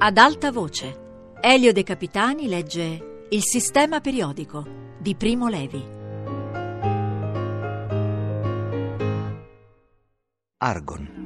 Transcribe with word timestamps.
Ad 0.00 0.16
alta 0.16 0.52
voce, 0.52 1.34
Elio 1.40 1.72
De 1.72 1.82
Capitani 1.82 2.46
legge 2.46 3.24
Il 3.30 3.42
sistema 3.42 4.00
periodico 4.00 4.64
di 4.96 5.16
Primo 5.16 5.48
Levi. 5.48 5.84
Argon. 10.58 11.16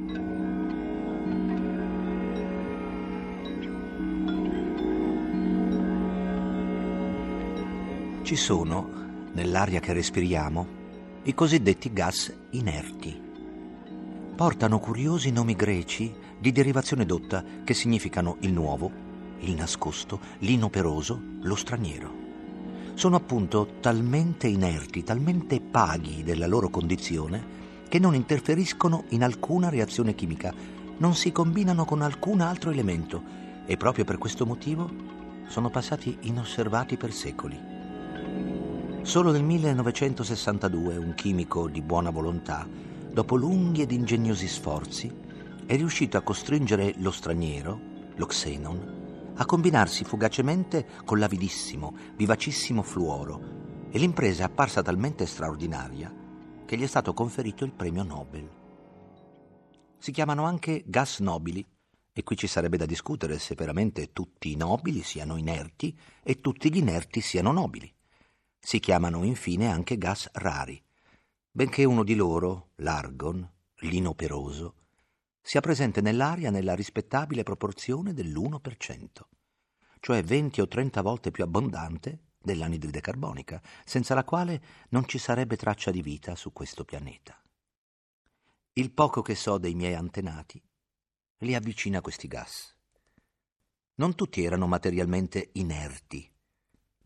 Ci 8.23 8.35
sono, 8.35 8.89
nell'aria 9.33 9.79
che 9.79 9.93
respiriamo, 9.93 10.67
i 11.25 11.35
cosiddetti 11.35 11.93
gas 11.93 12.33
inerti. 12.49 13.32
Portano 14.35 14.79
curiosi 14.79 15.31
nomi 15.31 15.55
greci 15.55 16.11
di 16.39 16.51
derivazione 16.51 17.05
dotta 17.05 17.43
che 17.63 17.75
significano 17.75 18.37
il 18.39 18.51
nuovo, 18.51 18.91
il 19.41 19.53
nascosto, 19.53 20.19
l'inoperoso, 20.39 21.21
lo 21.41 21.55
straniero. 21.55 22.11
Sono 22.95 23.15
appunto 23.15 23.75
talmente 23.79 24.47
inerti, 24.47 25.03
talmente 25.03 25.61
paghi 25.61 26.23
della 26.23 26.47
loro 26.47 26.69
condizione, 26.69 27.61
che 27.87 27.99
non 27.99 28.15
interferiscono 28.15 29.03
in 29.09 29.21
alcuna 29.21 29.69
reazione 29.69 30.15
chimica, 30.15 30.51
non 30.97 31.13
si 31.13 31.31
combinano 31.31 31.85
con 31.85 32.01
alcun 32.01 32.41
altro 32.41 32.71
elemento 32.71 33.21
e 33.67 33.77
proprio 33.77 34.03
per 34.03 34.17
questo 34.17 34.47
motivo 34.47 34.89
sono 35.45 35.69
passati 35.69 36.17
inosservati 36.21 36.97
per 36.97 37.13
secoli. 37.13 37.59
Solo 39.03 39.31
nel 39.31 39.43
1962 39.43 40.97
un 40.97 41.13
chimico 41.13 41.67
di 41.67 41.81
buona 41.83 42.09
volontà, 42.09 42.67
dopo 43.13 43.35
lunghi 43.35 43.83
ed 43.83 43.91
ingegnosi 43.91 44.47
sforzi, 44.47 45.15
è 45.67 45.75
riuscito 45.75 46.17
a 46.17 46.21
costringere 46.21 46.95
lo 46.97 47.11
straniero, 47.11 47.79
lo 48.15 48.25
xenon, 48.25 49.33
a 49.35 49.45
combinarsi 49.45 50.03
fugacemente 50.03 50.87
con 51.05 51.19
l'avidissimo, 51.19 51.95
vivacissimo 52.15 52.81
fluoro 52.81 53.87
e 53.91 53.99
l'impresa 53.99 54.41
è 54.41 54.45
apparsa 54.47 54.81
talmente 54.81 55.27
straordinaria 55.27 56.11
che 56.65 56.75
gli 56.75 56.81
è 56.81 56.87
stato 56.87 57.13
conferito 57.13 57.63
il 57.63 57.71
premio 57.71 58.01
Nobel. 58.01 58.49
Si 59.99 60.11
chiamano 60.11 60.45
anche 60.45 60.83
gas 60.85 61.19
nobili 61.19 61.63
e 62.11 62.23
qui 62.23 62.35
ci 62.35 62.47
sarebbe 62.47 62.77
da 62.77 62.85
discutere 62.85 63.37
se 63.37 63.53
veramente 63.53 64.11
tutti 64.11 64.51
i 64.51 64.55
nobili 64.55 65.03
siano 65.03 65.37
inerti 65.37 65.97
e 66.23 66.41
tutti 66.41 66.71
gli 66.73 66.77
inerti 66.77 67.21
siano 67.21 67.51
nobili. 67.51 67.91
Si 68.59 68.79
chiamano 68.79 69.23
infine 69.23 69.71
anche 69.71 69.97
gas 69.97 70.29
rari, 70.33 70.81
benché 71.55 71.83
uno 71.83 72.03
di 72.03 72.15
loro, 72.15 72.71
l'argon, 72.77 73.47
l'inoperoso, 73.81 74.75
sia 75.39 75.61
presente 75.61 76.01
nell'aria 76.01 76.49
nella 76.49 76.73
rispettabile 76.73 77.43
proporzione 77.43 78.11
dell'1%, 78.11 79.05
cioè 79.99 80.23
20 80.23 80.61
o 80.61 80.67
30 80.67 81.01
volte 81.03 81.29
più 81.29 81.43
abbondante 81.43 82.31
dell'anidride 82.41 83.01
carbonica, 83.01 83.61
senza 83.85 84.15
la 84.15 84.23
quale 84.23 84.63
non 84.89 85.07
ci 85.07 85.19
sarebbe 85.19 85.55
traccia 85.55 85.91
di 85.91 86.01
vita 86.01 86.35
su 86.35 86.51
questo 86.51 86.85
pianeta. 86.85 87.39
Il 88.73 88.91
poco 88.91 89.21
che 89.21 89.35
so 89.35 89.59
dei 89.59 89.75
miei 89.75 89.93
antenati 89.93 90.59
li 91.37 91.53
avvicina 91.53 91.99
a 91.99 92.01
questi 92.01 92.27
gas. 92.27 92.75
Non 93.95 94.15
tutti 94.15 94.43
erano 94.43 94.65
materialmente 94.65 95.51
inerti, 95.53 96.27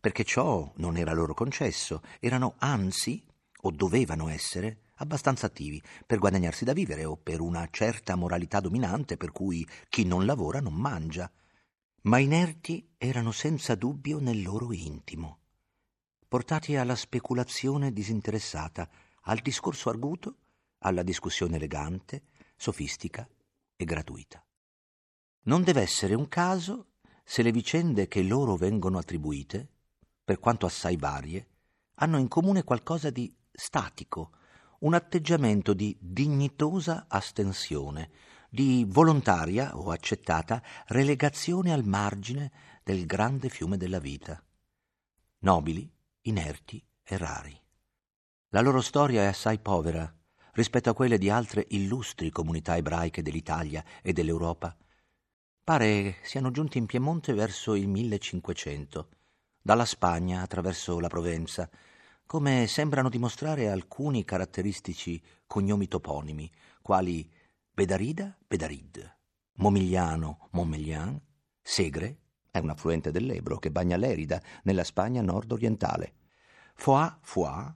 perché 0.00 0.24
ciò 0.24 0.72
non 0.76 0.96
era 0.96 1.12
loro 1.12 1.34
concesso, 1.34 2.00
erano 2.18 2.54
anzi, 2.60 3.27
o 3.62 3.70
dovevano 3.70 4.28
essere, 4.28 4.82
abbastanza 4.96 5.46
attivi 5.46 5.82
per 6.06 6.18
guadagnarsi 6.18 6.64
da 6.64 6.72
vivere 6.72 7.04
o 7.04 7.16
per 7.16 7.40
una 7.40 7.68
certa 7.70 8.14
moralità 8.14 8.60
dominante 8.60 9.16
per 9.16 9.32
cui 9.32 9.66
chi 9.88 10.04
non 10.04 10.26
lavora 10.26 10.60
non 10.60 10.74
mangia. 10.74 11.30
Ma 12.02 12.18
inerti 12.18 12.94
erano 12.96 13.32
senza 13.32 13.74
dubbio 13.74 14.20
nel 14.20 14.42
loro 14.42 14.72
intimo, 14.72 15.38
portati 16.28 16.76
alla 16.76 16.94
speculazione 16.94 17.92
disinteressata, 17.92 18.88
al 19.22 19.38
discorso 19.38 19.90
arguto, 19.90 20.36
alla 20.78 21.02
discussione 21.02 21.56
elegante, 21.56 22.22
sofistica 22.56 23.28
e 23.76 23.84
gratuita. 23.84 24.42
Non 25.42 25.62
deve 25.62 25.80
essere 25.80 26.14
un 26.14 26.28
caso 26.28 26.92
se 27.24 27.42
le 27.42 27.52
vicende 27.52 28.08
che 28.08 28.22
loro 28.22 28.56
vengono 28.56 28.98
attribuite, 28.98 29.68
per 30.24 30.38
quanto 30.38 30.66
assai 30.66 30.96
varie, 30.96 31.46
hanno 31.94 32.18
in 32.18 32.28
comune 32.28 32.64
qualcosa 32.64 33.10
di 33.10 33.34
statico, 33.58 34.30
un 34.80 34.94
atteggiamento 34.94 35.74
di 35.74 35.96
dignitosa 36.00 37.06
astensione, 37.08 38.10
di 38.48 38.86
volontaria 38.88 39.76
o 39.76 39.90
accettata 39.90 40.62
relegazione 40.86 41.72
al 41.72 41.84
margine 41.84 42.52
del 42.84 43.04
grande 43.04 43.48
fiume 43.48 43.76
della 43.76 43.98
vita. 43.98 44.40
Nobili, 45.40 45.90
inerti 46.22 46.82
e 47.02 47.16
rari. 47.16 47.60
La 48.50 48.60
loro 48.60 48.80
storia 48.80 49.22
è 49.22 49.26
assai 49.26 49.58
povera 49.58 50.10
rispetto 50.52 50.90
a 50.90 50.94
quelle 50.94 51.18
di 51.18 51.28
altre 51.28 51.66
illustri 51.70 52.30
comunità 52.30 52.76
ebraiche 52.76 53.22
dell'Italia 53.22 53.84
e 54.02 54.12
dell'Europa. 54.12 54.74
Pare 55.64 56.16
siano 56.22 56.52
giunti 56.52 56.78
in 56.78 56.86
Piemonte 56.86 57.34
verso 57.34 57.74
il 57.74 57.88
1500, 57.88 59.08
dalla 59.60 59.84
Spagna 59.84 60.42
attraverso 60.42 61.00
la 61.00 61.08
Provenza, 61.08 61.68
come 62.28 62.66
sembrano 62.66 63.08
dimostrare 63.08 63.70
alcuni 63.70 64.22
caratteristici 64.22 65.18
cognomi 65.46 65.88
toponimi, 65.88 66.52
quali 66.82 67.26
Bedarida, 67.72 68.36
Bedarid, 68.46 69.16
Momigliano, 69.54 70.48
Montmelian, 70.50 71.18
Segre, 71.62 72.18
è 72.50 72.58
un 72.58 72.68
affluente 72.68 73.10
dell'Ebro 73.10 73.56
che 73.56 73.70
bagna 73.70 73.96
l'Erida 73.96 74.42
nella 74.64 74.84
Spagna 74.84 75.22
nord-orientale, 75.22 76.16
Foix, 76.74 77.16
Foix, 77.22 77.72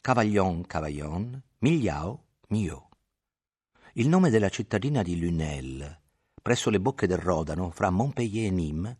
Cavaglion, 0.00 0.64
Cavaillon, 0.64 1.42
Migliao, 1.58 2.26
Mio. 2.50 2.88
Il 3.94 4.06
nome 4.06 4.30
della 4.30 4.48
cittadina 4.48 5.02
di 5.02 5.18
Lunel, 5.18 6.00
presso 6.40 6.70
le 6.70 6.78
bocche 6.78 7.08
del 7.08 7.18
Rodano, 7.18 7.70
fra 7.70 7.90
Montpellier 7.90 8.46
e 8.46 8.50
Nîmes, 8.52 8.96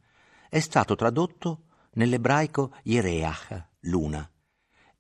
è 0.49 0.59
stato 0.59 0.97
tradotto 0.97 1.67
nell'ebraico 1.93 2.75
Yereach, 2.83 3.69
luna, 3.83 4.29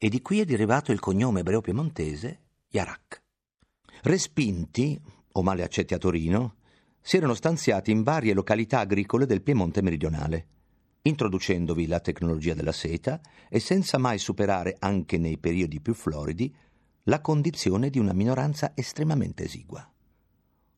e 0.04 0.08
di 0.08 0.20
qui 0.20 0.40
è 0.40 0.44
derivato 0.44 0.90
il 0.90 0.98
cognome 0.98 1.40
ebreo 1.40 1.60
piemontese 1.60 2.40
Yarak. 2.70 3.22
Respinti, 4.02 5.00
o 5.30 5.42
male 5.44 5.62
accetti 5.62 5.94
a 5.94 5.98
Torino, 5.98 6.56
si 7.00 7.18
erano 7.18 7.34
stanziati 7.34 7.92
in 7.92 8.02
varie 8.02 8.34
località 8.34 8.80
agricole 8.80 9.26
del 9.26 9.42
Piemonte 9.42 9.80
meridionale, 9.80 10.46
introducendovi 11.02 11.86
la 11.86 12.00
tecnologia 12.00 12.52
della 12.52 12.72
seta 12.72 13.20
e 13.48 13.60
senza 13.60 13.96
mai 13.96 14.18
superare, 14.18 14.74
anche 14.80 15.18
nei 15.18 15.38
periodi 15.38 15.80
più 15.80 15.94
floridi, 15.94 16.52
la 17.04 17.20
condizione 17.20 17.88
di 17.88 18.00
una 18.00 18.12
minoranza 18.12 18.72
estremamente 18.74 19.44
esigua. 19.44 19.88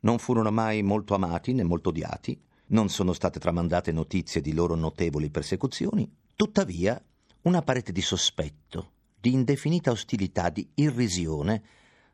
Non 0.01 0.19
furono 0.19 0.51
mai 0.51 0.83
molto 0.83 1.15
amati 1.15 1.55
né 1.55 1.63
molto 1.63 1.89
odiati, 1.89 2.39
non 2.67 2.91
sono 2.91 3.15
state 3.15 3.41
tramandate 3.41 3.91
notizie 3.91 4.43
di 4.43 4.53
loro 4.53 4.75
notevoli 4.75 5.31
persecuzioni, 5.31 6.15
tuttavia 6.37 7.03
una 7.45 7.63
parete 7.63 7.91
di 7.91 8.03
sospetto, 8.03 8.93
di 9.25 9.33
indefinita 9.33 9.91
ostilità, 9.91 10.51
di 10.51 10.69
irrisione, 10.75 11.63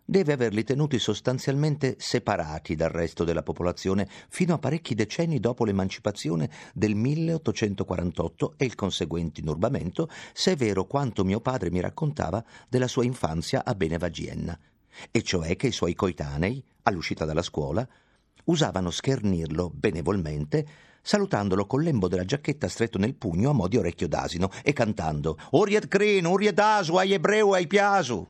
deve 0.04 0.32
averli 0.32 0.62
tenuti 0.62 1.00
sostanzialmente 1.00 1.96
separati 1.98 2.76
dal 2.76 2.90
resto 2.90 3.24
della 3.24 3.42
popolazione 3.42 4.08
fino 4.28 4.54
a 4.54 4.58
parecchi 4.58 4.94
decenni 4.94 5.40
dopo 5.40 5.64
l'emancipazione 5.64 6.48
del 6.72 6.94
1848 6.94 8.54
e 8.56 8.64
il 8.64 8.76
conseguente 8.76 9.40
inurbamento, 9.40 10.08
se 10.32 10.52
è 10.52 10.56
vero 10.56 10.84
quanto 10.84 11.24
mio 11.24 11.40
padre 11.40 11.72
mi 11.72 11.80
raccontava 11.80 12.44
della 12.68 12.86
sua 12.86 13.02
infanzia 13.02 13.64
a 13.64 13.74
Benevagienna, 13.74 14.56
e 15.10 15.22
cioè 15.22 15.56
che 15.56 15.66
i 15.66 15.72
suoi 15.72 15.96
coetanei, 15.96 16.64
all'uscita 16.82 17.24
dalla 17.24 17.42
scuola, 17.42 17.84
usavano 18.44 18.90
schernirlo 18.90 19.68
benevolmente 19.74 20.89
salutandolo 21.02 21.66
col 21.66 21.82
lembo 21.82 22.08
della 22.08 22.24
giacchetta 22.24 22.68
stretto 22.68 22.98
nel 22.98 23.14
pugno 23.14 23.50
a 23.50 23.52
mo' 23.52 23.68
di 23.68 23.76
orecchio 23.76 24.08
d'asino 24.08 24.50
e 24.62 24.72
cantando 24.72 25.38
Oriet 25.50 25.88
crin, 25.88 26.26
oriet 26.26 26.58
asu, 26.58 26.96
ai 26.96 27.12
ebreu, 27.12 27.52
ai 27.52 27.66
piasu. 27.66 28.28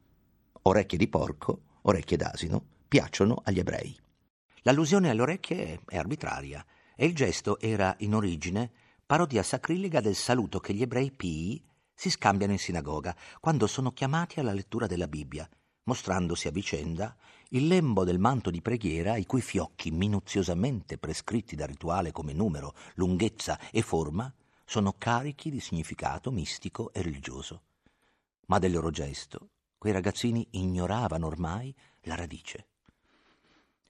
Orecchie 0.62 0.98
di 0.98 1.08
porco, 1.08 1.60
orecchie 1.82 2.16
d'asino, 2.16 2.62
piacciono 2.86 3.40
agli 3.44 3.58
ebrei. 3.58 3.98
L'allusione 4.62 5.10
alle 5.10 5.22
orecchie 5.22 5.80
è 5.86 5.96
arbitraria 5.96 6.64
e 6.94 7.06
il 7.06 7.14
gesto 7.14 7.58
era 7.58 7.94
in 8.00 8.14
origine 8.14 8.70
parodia 9.06 9.42
sacrilega 9.42 10.00
del 10.00 10.14
saluto 10.14 10.60
che 10.60 10.74
gli 10.74 10.82
ebrei 10.82 11.10
pii 11.10 11.64
si 11.94 12.10
scambiano 12.10 12.52
in 12.52 12.58
sinagoga 12.58 13.16
quando 13.40 13.66
sono 13.66 13.92
chiamati 13.92 14.38
alla 14.38 14.52
lettura 14.52 14.86
della 14.86 15.08
Bibbia, 15.08 15.48
mostrandosi 15.84 16.46
a 16.48 16.50
vicenda 16.50 17.16
il 17.52 17.66
lembo 17.66 18.04
del 18.04 18.20
manto 18.20 18.50
di 18.50 18.62
preghiera 18.62 19.16
i 19.16 19.26
cui 19.26 19.40
fiocchi, 19.40 19.90
minuziosamente 19.90 20.98
prescritti 20.98 21.56
dal 21.56 21.66
rituale 21.66 22.12
come 22.12 22.32
numero, 22.32 22.74
lunghezza 22.94 23.58
e 23.72 23.82
forma, 23.82 24.32
sono 24.64 24.94
carichi 24.96 25.50
di 25.50 25.58
significato 25.58 26.30
mistico 26.30 26.92
e 26.92 27.02
religioso. 27.02 27.62
Ma 28.46 28.58
del 28.60 28.72
loro 28.72 28.90
gesto 28.90 29.50
quei 29.78 29.92
ragazzini 29.92 30.46
ignoravano 30.50 31.26
ormai 31.26 31.74
la 32.02 32.14
radice. 32.14 32.66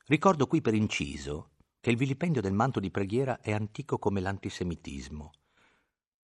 Ricordo 0.07 0.47
qui 0.47 0.63
per 0.63 0.73
inciso 0.73 1.51
che 1.81 1.91
il 1.91 1.97
vilipendio 1.97 2.41
del 2.41 2.53
manto 2.53 2.81
di 2.81 2.91
preghiera 2.91 3.41
è 3.41 3.53
antico 3.53 3.99
come 3.99 4.21
l'antisemitismo. 4.21 5.33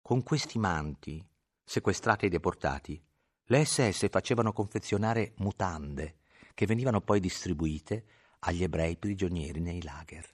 Con 0.02 0.22
questi 0.22 0.60
manti, 0.60 1.26
sequestrati 1.64 2.26
e 2.26 2.30
deportati, 2.30 3.02
le 3.46 3.66
SS 3.66 4.08
facevano 4.10 4.54
confezionare 4.54 5.34
mutande 5.38 6.18
che 6.54 6.66
venivano 6.66 7.02
poi 7.02 7.20
distribuite 7.20 8.06
agli 8.40 8.64
ebrei 8.64 8.98
prigionieri 8.98 9.60
nei 9.60 9.82
lager. 9.82 10.34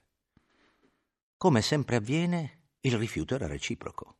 Come 1.36 1.62
sempre 1.62 1.96
avviene, 1.96 2.68
il 2.80 2.96
rifiuto 2.96 3.34
era 3.34 3.46
reciproco. 3.46 4.16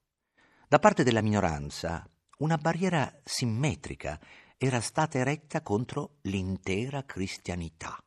Da 0.68 0.78
parte 0.78 1.02
della 1.02 1.20
minoranza, 1.20 2.08
una 2.38 2.56
barriera 2.56 3.20
simmetrica 3.24 4.18
era 4.56 4.80
stata 4.80 5.18
eretta 5.18 5.62
contro 5.62 6.18
l'intera 6.22 7.04
cristianità. 7.04 7.98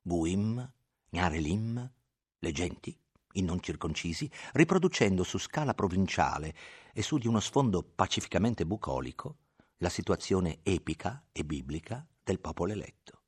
Buim, 0.00 0.72
Gnarelim, 1.08 1.92
le 2.38 2.52
genti, 2.52 2.96
i 3.32 3.42
non 3.42 3.60
circoncisi, 3.60 4.30
riproducendo 4.52 5.22
su 5.22 5.38
scala 5.38 5.74
provinciale 5.74 6.54
e 6.92 7.02
su 7.02 7.18
di 7.18 7.26
uno 7.26 7.40
sfondo 7.40 7.82
pacificamente 7.82 8.66
bucolico 8.66 9.38
la 9.78 9.88
situazione 9.88 10.60
epica 10.62 11.24
e 11.32 11.44
biblica 11.44 12.06
del 12.22 12.40
popolo 12.40 12.72
eletto. 12.72 13.21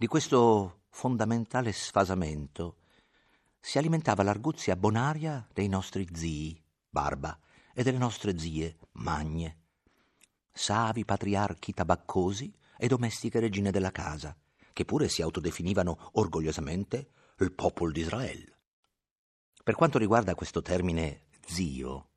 Di 0.00 0.06
questo 0.06 0.82
fondamentale 0.90 1.72
sfasamento 1.72 2.76
si 3.58 3.78
alimentava 3.78 4.22
l'arguzia 4.22 4.76
bonaria 4.76 5.44
dei 5.52 5.66
nostri 5.66 6.06
zii, 6.12 6.62
Barba, 6.88 7.36
e 7.74 7.82
delle 7.82 7.98
nostre 7.98 8.38
zie, 8.38 8.78
Magne, 8.92 9.62
savi 10.52 11.04
patriarchi 11.04 11.74
tabaccosi 11.74 12.56
e 12.76 12.86
domestiche 12.86 13.40
regine 13.40 13.72
della 13.72 13.90
casa, 13.90 14.36
che 14.72 14.84
pure 14.84 15.08
si 15.08 15.20
autodefinivano 15.20 16.10
orgogliosamente 16.12 17.10
il 17.38 17.50
popolo 17.52 17.90
d'Israele. 17.90 18.56
Per 19.64 19.74
quanto 19.74 19.98
riguarda 19.98 20.36
questo 20.36 20.62
termine 20.62 21.22
zio, 21.44 22.10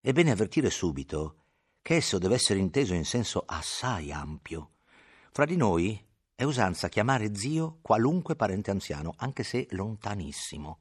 è 0.00 0.10
bene 0.10 0.32
avvertire 0.32 0.70
subito 0.70 1.44
che 1.82 1.94
esso 1.94 2.18
deve 2.18 2.34
essere 2.34 2.58
inteso 2.58 2.94
in 2.94 3.04
senso 3.04 3.44
assai 3.46 4.10
ampio. 4.10 4.72
Fra 5.30 5.44
di 5.44 5.54
noi 5.54 6.10
è 6.42 6.44
usanza 6.44 6.88
chiamare 6.88 7.36
zio 7.36 7.78
qualunque 7.82 8.34
parente 8.34 8.72
anziano, 8.72 9.14
anche 9.18 9.44
se 9.44 9.68
lontanissimo. 9.70 10.80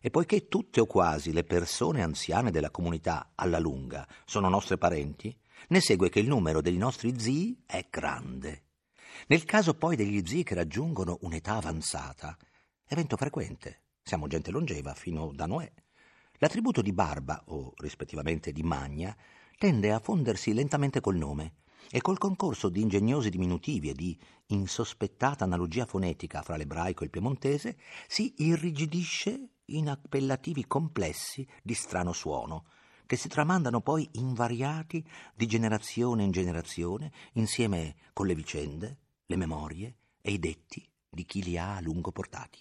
E 0.00 0.10
poiché 0.10 0.48
tutte 0.48 0.80
o 0.80 0.86
quasi 0.86 1.32
le 1.32 1.44
persone 1.44 2.02
anziane 2.02 2.50
della 2.50 2.70
comunità 2.70 3.30
alla 3.36 3.60
lunga 3.60 4.04
sono 4.24 4.48
nostre 4.48 4.78
parenti, 4.78 5.36
ne 5.68 5.80
segue 5.80 6.08
che 6.08 6.18
il 6.18 6.26
numero 6.26 6.60
dei 6.60 6.76
nostri 6.76 7.16
zii 7.16 7.62
è 7.66 7.86
grande. 7.88 8.64
Nel 9.28 9.44
caso 9.44 9.74
poi 9.74 9.94
degli 9.94 10.26
zii 10.26 10.42
che 10.42 10.56
raggiungono 10.56 11.18
un'età 11.20 11.54
avanzata, 11.54 12.36
evento 12.84 13.16
frequente, 13.16 13.82
siamo 14.02 14.26
gente 14.26 14.50
longeva 14.50 14.92
fino 14.94 15.30
da 15.32 15.46
Noè, 15.46 15.72
l'attributo 16.38 16.82
di 16.82 16.92
barba, 16.92 17.44
o 17.46 17.72
rispettivamente 17.76 18.50
di 18.50 18.64
magna, 18.64 19.16
tende 19.56 19.92
a 19.92 20.00
fondersi 20.00 20.52
lentamente 20.52 21.00
col 21.00 21.16
nome 21.16 21.54
e 21.90 22.00
col 22.00 22.18
concorso 22.18 22.68
di 22.68 22.80
ingegnosi 22.80 23.30
diminutivi 23.30 23.90
e 23.90 23.94
di 23.94 24.18
insospettata 24.46 25.44
analogia 25.44 25.86
fonetica 25.86 26.42
fra 26.42 26.56
l'ebraico 26.56 27.02
e 27.02 27.06
il 27.06 27.10
piemontese 27.10 27.78
si 28.06 28.34
irrigidisce 28.38 29.48
in 29.66 29.88
appellativi 29.88 30.66
complessi 30.66 31.46
di 31.62 31.74
strano 31.74 32.12
suono, 32.12 32.66
che 33.06 33.16
si 33.16 33.28
tramandano 33.28 33.80
poi 33.80 34.08
invariati 34.12 35.04
di 35.34 35.46
generazione 35.46 36.24
in 36.24 36.30
generazione, 36.30 37.12
insieme 37.34 37.96
con 38.12 38.26
le 38.26 38.34
vicende, 38.34 38.98
le 39.26 39.36
memorie 39.36 39.96
e 40.20 40.32
i 40.32 40.38
detti 40.38 40.88
di 41.08 41.24
chi 41.24 41.42
li 41.42 41.56
ha 41.56 41.76
a 41.76 41.80
lungo 41.80 42.12
portati. 42.12 42.58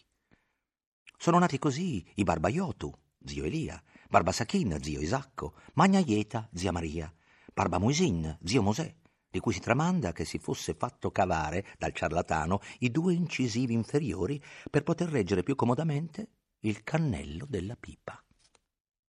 Sono 1.17 1.39
nati 1.39 1.57
così 1.59 2.05
i 2.15 2.23
Barbaiotu, 2.23 2.93
zio 3.23 3.43
Elia, 3.43 3.81
Barbasachin, 4.09 4.77
zio 4.81 4.99
Isacco, 4.99 5.55
Magnaieta, 5.73 6.49
zia 6.53 6.71
Maria, 6.71 7.11
Barbamuisin, 7.53 8.37
zio 8.43 8.61
Mosè, 8.61 8.93
di 9.35 9.41
cui 9.41 9.51
si 9.51 9.59
tramanda 9.59 10.13
che 10.13 10.23
si 10.23 10.39
fosse 10.39 10.75
fatto 10.75 11.11
cavare 11.11 11.65
dal 11.77 11.91
ciarlatano 11.91 12.61
i 12.79 12.89
due 12.89 13.13
incisivi 13.13 13.73
inferiori 13.73 14.41
per 14.71 14.83
poter 14.83 15.09
reggere 15.09 15.43
più 15.43 15.55
comodamente 15.55 16.29
il 16.59 16.85
cannello 16.85 17.45
della 17.45 17.75
pipa. 17.75 18.17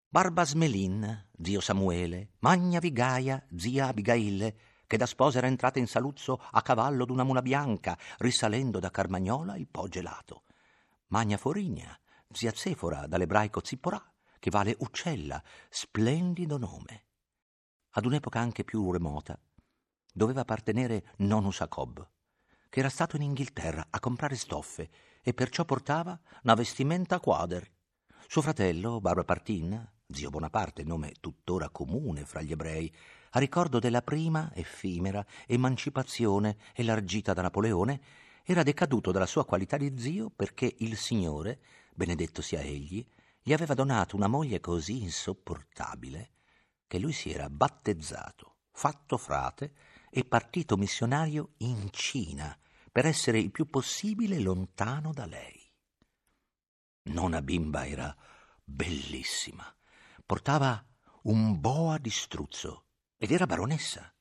Barbasmelin, 0.10 1.27
zio 1.39 1.62
Samuele, 1.62 2.31
Magna 2.39 2.80
Vigaia, 2.80 3.45
zia 3.56 3.86
Abigaille, 3.86 4.57
che 4.88 4.98
da 4.98 5.06
sposa 5.06 5.38
era 5.38 5.45
entrata 5.45 5.77
in 5.77 5.86
Saluzzo 5.86 6.42
a 6.50 6.63
cavallo 6.63 7.06
d'una 7.06 7.24
mula 7.24 7.44
bianca, 7.44 7.95
risalendo 8.18 8.80
da 8.80 8.89
Carmagnola 8.89 9.56
il 9.57 9.68
Po 9.68 9.88
gelato. 9.88 10.45
Magna 11.10 11.38
Forigna, 11.38 11.95
zia 12.31 12.51
Zefora, 12.51 13.06
dall'ebraico 13.06 13.62
Zipporà, 13.63 14.04
che 14.39 14.50
vale 14.50 14.75
uccella, 14.80 15.39
splendido 15.69 16.57
nome. 16.57 17.04
Ad 17.92 18.07
un'epoca 18.07 18.39
anche 18.39 18.63
più 18.63 18.92
remota, 18.92 19.39
doveva 20.15 20.41
appartenere 20.41 21.12
Nonus 21.17 21.57
Jacob, 21.57 22.07
che 22.69 22.79
era 22.79 22.88
stato 22.88 23.17
in 23.17 23.23
Inghilterra 23.23 23.88
a 23.89 24.00
comprare 24.00 24.38
stoffe 24.38 24.89
e 25.21 25.33
perciò 25.33 25.65
portava 25.65 26.17
una 26.44 26.53
vestimenta 26.53 27.19
quader. 27.19 27.69
Suo 28.25 28.41
fratello, 28.41 29.01
Barbapartin, 29.01 29.91
zio 30.07 30.29
Bonaparte, 30.29 30.85
nome 30.85 31.12
tuttora 31.19 31.67
comune 31.69 32.23
fra 32.23 32.41
gli 32.41 32.53
ebrei, 32.53 32.89
a 33.31 33.39
ricordo 33.39 33.77
della 33.79 34.01
prima 34.01 34.50
effimera 34.53 35.25
emancipazione 35.45 36.56
elargita 36.73 37.33
da 37.33 37.41
Napoleone, 37.41 38.01
era 38.45 38.63
decaduto 38.63 39.11
dalla 39.11 39.25
sua 39.25 39.44
qualità 39.44 39.75
di 39.75 40.00
zio 40.00 40.29
perché 40.29 40.75
il 40.77 40.95
Signore, 40.95 41.59
benedetto 41.94 42.41
sia 42.41 42.61
egli, 42.61 43.06
gli 43.41 43.51
aveva 43.51 43.73
donato 43.73 44.15
una 44.15 44.27
moglie 44.27 44.61
così 44.61 45.01
insopportabile 45.01 46.29
che 46.88 47.00
lui 47.00 47.11
si 47.11 47.33
era 47.33 47.50
battezzato, 47.50 48.55
fatto 48.75 49.18
frate 49.18 49.74
e 50.10 50.25
partito 50.25 50.75
missionario 50.75 51.54
in 51.60 51.88
Cina 51.92 52.56
per 52.92 53.06
essere 53.06 53.39
il 53.39 53.50
più 53.50 53.69
possibile 53.69 54.39
lontano 54.39 55.12
da 55.12 55.25
lei. 55.25 55.60
Nonna 57.04 57.42
bimba 57.42 57.88
era 57.88 58.16
bellissima, 58.63 59.74
portava 60.25 60.86
un 61.24 61.60
boa 61.60 61.98
di 61.98 62.10
struzzo 62.10 62.86
ed 63.18 63.31
era 63.31 63.45
baronessa. 63.45 64.13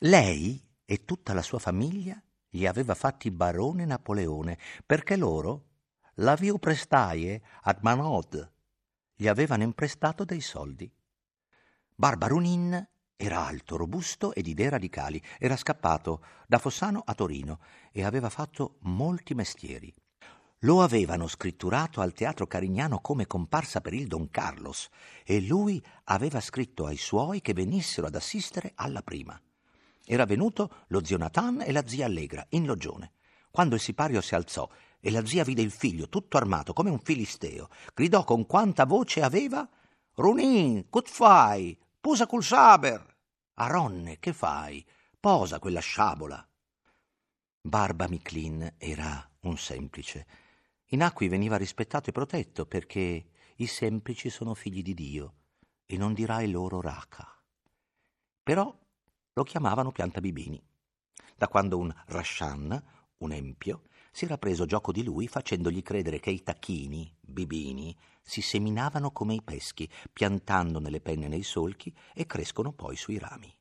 Lei 0.00 0.64
e 0.84 1.04
tutta 1.04 1.34
la 1.34 1.42
sua 1.42 1.58
famiglia 1.58 2.22
gli 2.48 2.66
aveva 2.66 2.94
fatti 2.94 3.30
barone 3.30 3.84
Napoleone 3.84 4.58
perché 4.86 5.16
loro 5.16 5.66
la 6.14 6.36
viu 6.36 6.58
prestaie 6.58 7.42
ad 7.62 7.78
Manod 7.82 8.52
gli 9.14 9.26
avevano 9.26 9.64
imprestato 9.64 10.24
dei 10.24 10.40
soldi. 10.40 10.88
Barbarunin 11.94 12.88
era 13.20 13.44
alto, 13.44 13.76
robusto 13.76 14.32
e 14.32 14.42
di 14.42 14.50
idee 14.50 14.68
radicali. 14.68 15.20
Era 15.40 15.56
scappato 15.56 16.22
da 16.46 16.58
Fossano 16.58 17.02
a 17.04 17.14
Torino 17.14 17.58
e 17.90 18.04
aveva 18.04 18.30
fatto 18.30 18.76
molti 18.82 19.34
mestieri. 19.34 19.92
Lo 20.60 20.82
avevano 20.82 21.26
scritturato 21.26 22.00
al 22.00 22.12
teatro 22.12 22.46
Carignano 22.46 23.00
come 23.00 23.26
comparsa 23.26 23.80
per 23.80 23.92
il 23.92 24.06
Don 24.06 24.30
Carlos 24.30 24.88
e 25.24 25.40
lui 25.40 25.82
aveva 26.04 26.40
scritto 26.40 26.86
ai 26.86 26.96
suoi 26.96 27.40
che 27.40 27.54
venissero 27.54 28.06
ad 28.06 28.14
assistere 28.14 28.70
alla 28.76 29.02
prima. 29.02 29.40
Era 30.04 30.24
venuto 30.24 30.84
lo 30.88 31.04
zio 31.04 31.18
Nathan 31.18 31.62
e 31.62 31.72
la 31.72 31.84
zia 31.84 32.06
Allegra 32.06 32.46
in 32.50 32.66
logione. 32.66 33.14
Quando 33.50 33.74
il 33.74 33.80
sipario 33.80 34.20
si 34.20 34.36
alzò 34.36 34.68
e 35.00 35.10
la 35.10 35.26
zia 35.26 35.42
vide 35.42 35.62
il 35.62 35.72
figlio 35.72 36.08
tutto 36.08 36.36
armato 36.36 36.72
come 36.72 36.90
un 36.90 37.00
filisteo. 37.00 37.68
Gridò 37.92 38.22
con 38.22 38.46
quanta 38.46 38.86
voce 38.86 39.22
aveva: 39.22 39.68
Runin, 40.14 40.88
che 40.88 41.02
fai? 41.04 41.76
Posa 42.08 42.26
col 42.26 42.42
saber! 42.42 43.16
Aronne, 43.56 44.18
che 44.18 44.32
fai? 44.32 44.82
Posa 45.20 45.58
quella 45.58 45.80
sciabola! 45.80 46.42
Barba 47.60 48.08
Miclin 48.08 48.76
era 48.78 49.30
un 49.40 49.58
semplice. 49.58 50.26
In 50.86 51.02
Acqui 51.02 51.28
veniva 51.28 51.58
rispettato 51.58 52.08
e 52.08 52.14
protetto 52.14 52.64
perché 52.64 53.26
i 53.56 53.66
semplici 53.66 54.30
sono 54.30 54.54
figli 54.54 54.80
di 54.80 54.94
Dio 54.94 55.34
e 55.84 55.98
non 55.98 56.14
dirai 56.14 56.50
loro 56.50 56.80
raca. 56.80 57.28
Però 58.42 58.74
lo 59.34 59.42
chiamavano 59.42 59.92
pianta 59.92 60.20
bibini. 60.20 60.58
Da 61.36 61.46
quando 61.46 61.76
un 61.76 61.94
Rashan, 62.06 62.84
un 63.18 63.32
empio, 63.32 63.82
si 64.12 64.24
era 64.24 64.38
preso 64.38 64.64
gioco 64.64 64.92
di 64.92 65.04
lui 65.04 65.28
facendogli 65.28 65.82
credere 65.82 66.20
che 66.20 66.30
i 66.30 66.42
tacchini, 66.42 67.17
bibini, 67.46 67.96
si 68.22 68.40
seminavano 68.40 69.10
come 69.10 69.34
i 69.34 69.42
peschi, 69.42 69.88
piantando 70.12 70.80
nelle 70.80 71.00
penne 71.00 71.28
nei 71.28 71.42
solchi 71.42 71.94
e 72.14 72.26
crescono 72.26 72.72
poi 72.72 72.96
sui 72.96 73.18
rami. 73.18 73.54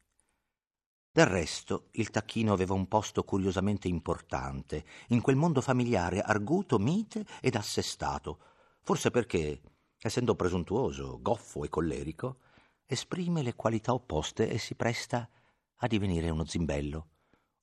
Del 1.11 1.25
resto, 1.25 1.89
il 1.93 2.09
tacchino 2.09 2.53
aveva 2.53 2.73
un 2.73 2.87
posto 2.87 3.23
curiosamente 3.23 3.87
importante 3.87 4.85
in 5.09 5.21
quel 5.21 5.35
mondo 5.35 5.61
familiare 5.61 6.21
arguto, 6.21 6.77
mite 6.77 7.25
ed 7.41 7.55
assestato, 7.55 8.39
forse 8.81 9.09
perché, 9.09 9.61
essendo 9.99 10.35
presuntuoso, 10.35 11.19
goffo 11.21 11.63
e 11.63 11.69
collerico, 11.69 12.39
esprime 12.85 13.41
le 13.41 13.55
qualità 13.55 13.93
opposte 13.93 14.49
e 14.49 14.57
si 14.57 14.75
presta 14.75 15.29
a 15.77 15.87
divenire 15.87 16.29
uno 16.29 16.45
zimbello, 16.45 17.07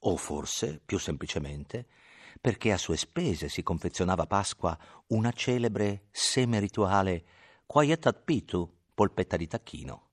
o 0.01 0.17
forse, 0.17 0.81
più 0.85 0.99
semplicemente, 0.99 1.87
perché 2.45 2.73
a 2.73 2.77
sue 2.77 2.99
spese 2.99 3.49
si 3.49 3.63
confezionava 3.63 4.25
a 4.25 4.27
Pasqua 4.27 4.79
una 5.07 5.33
celebre 5.33 6.09
seme 6.11 6.59
rituale 6.59 7.25
Quietat 7.65 8.21
pitu, 8.23 8.71
polpetta 8.93 9.39
di 9.39 9.47
tacchino. 9.47 10.11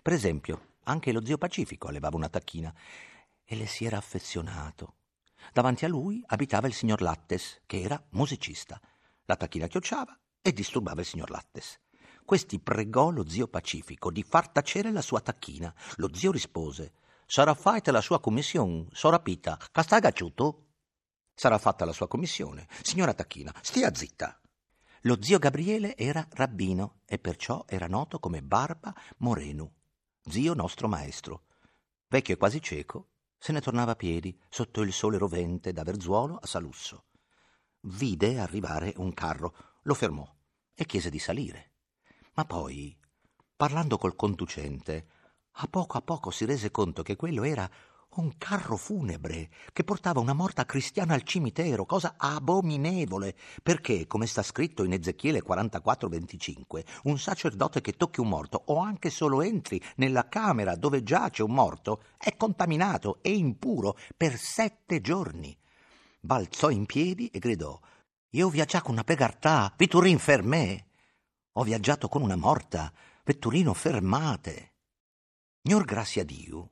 Per 0.00 0.12
esempio, 0.12 0.74
anche 0.84 1.10
lo 1.10 1.24
zio 1.24 1.38
Pacifico 1.38 1.88
allevava 1.88 2.14
una 2.14 2.28
tacchina 2.28 2.72
e 3.44 3.56
le 3.56 3.66
si 3.66 3.84
era 3.84 3.96
affezionato. 3.96 4.94
Davanti 5.52 5.84
a 5.84 5.88
lui 5.88 6.22
abitava 6.24 6.68
il 6.68 6.72
signor 6.72 7.00
Lattes, 7.00 7.62
che 7.66 7.80
era 7.80 8.00
musicista. 8.10 8.80
La 9.24 9.34
tacchina 9.34 9.66
chiocciava 9.66 10.16
e 10.40 10.52
disturbava 10.52 11.00
il 11.00 11.06
signor 11.08 11.30
Lattes. 11.30 11.80
Questi 12.24 12.60
pregò 12.60 13.10
lo 13.10 13.28
zio 13.28 13.48
Pacifico 13.48 14.12
di 14.12 14.22
far 14.22 14.50
tacere 14.50 14.92
la 14.92 15.02
sua 15.02 15.20
tacchina. 15.20 15.74
Lo 15.96 16.14
zio 16.14 16.30
rispose: 16.30 16.92
Sarà 17.26 17.54
fatta 17.54 17.90
la 17.90 18.00
sua 18.00 18.20
commissione, 18.20 18.86
sora 18.92 19.18
Pita, 19.18 19.58
sta 19.82 19.98
gacciuto? 19.98 20.66
Sarà 21.34 21.58
fatta 21.58 21.84
la 21.84 21.92
sua 21.92 22.08
commissione. 22.08 22.68
Signora 22.82 23.14
Tacchina, 23.14 23.52
stia 23.60 23.94
zitta. 23.94 24.40
Lo 25.02 25.20
zio 25.20 25.38
Gabriele 25.38 25.96
era 25.96 26.26
rabbino 26.30 27.00
e 27.06 27.18
perciò 27.18 27.64
era 27.66 27.88
noto 27.88 28.20
come 28.20 28.42
Barba 28.42 28.94
Morenu, 29.18 29.68
zio 30.22 30.54
nostro 30.54 30.86
maestro. 30.86 31.44
Vecchio 32.06 32.34
e 32.34 32.36
quasi 32.36 32.62
cieco, 32.62 33.08
se 33.36 33.50
ne 33.50 33.60
tornava 33.60 33.92
a 33.92 33.96
piedi 33.96 34.38
sotto 34.48 34.82
il 34.82 34.92
sole 34.92 35.18
rovente 35.18 35.72
da 35.72 35.82
Verzuolo 35.82 36.36
a 36.36 36.46
Salusso. 36.46 37.06
Vide 37.80 38.38
arrivare 38.38 38.92
un 38.98 39.12
carro, 39.12 39.54
lo 39.82 39.94
fermò 39.94 40.32
e 40.72 40.86
chiese 40.86 41.10
di 41.10 41.18
salire. 41.18 41.72
Ma 42.34 42.44
poi, 42.44 42.96
parlando 43.56 43.98
col 43.98 44.14
conducente, 44.14 45.08
a 45.56 45.66
poco 45.66 45.98
a 45.98 46.02
poco 46.02 46.30
si 46.30 46.44
rese 46.44 46.70
conto 46.70 47.02
che 47.02 47.16
quello 47.16 47.42
era 47.42 47.68
un 48.16 48.36
carro 48.36 48.76
funebre 48.76 49.48
che 49.72 49.84
portava 49.84 50.20
una 50.20 50.34
morta 50.34 50.66
cristiana 50.66 51.14
al 51.14 51.22
cimitero, 51.22 51.86
cosa 51.86 52.14
abominevole, 52.18 53.34
perché, 53.62 54.06
come 54.06 54.26
sta 54.26 54.42
scritto 54.42 54.84
in 54.84 54.92
Ezechiele 54.92 55.42
44:25, 55.42 56.84
un 57.04 57.18
sacerdote 57.18 57.80
che 57.80 57.96
tocchi 57.96 58.20
un 58.20 58.28
morto 58.28 58.62
o 58.66 58.78
anche 58.78 59.08
solo 59.08 59.40
entri 59.40 59.82
nella 59.96 60.28
camera 60.28 60.74
dove 60.76 61.02
giace 61.02 61.42
un 61.42 61.52
morto 61.52 62.02
è 62.18 62.36
contaminato 62.36 63.18
e 63.22 63.32
impuro 63.32 63.96
per 64.16 64.36
sette 64.36 65.00
giorni. 65.00 65.56
Balzò 66.20 66.68
in 66.68 66.84
piedi 66.84 67.28
e 67.28 67.38
gridò: 67.38 67.78
Io 68.30 68.46
ho 68.46 68.50
viaggiato 68.50 68.84
con 68.84 68.94
una 68.94 69.04
pegartà, 69.04 69.72
Vitturin 69.76 70.18
fermè. 70.18 70.84
Ho 71.52 71.62
viaggiato 71.62 72.08
con 72.08 72.22
una 72.22 72.36
morta, 72.36 72.92
Vetturino 73.24 73.72
fermate. 73.74 74.72
Gnor 75.62 75.84
Grazia 75.84 76.24
Diu 76.24 76.68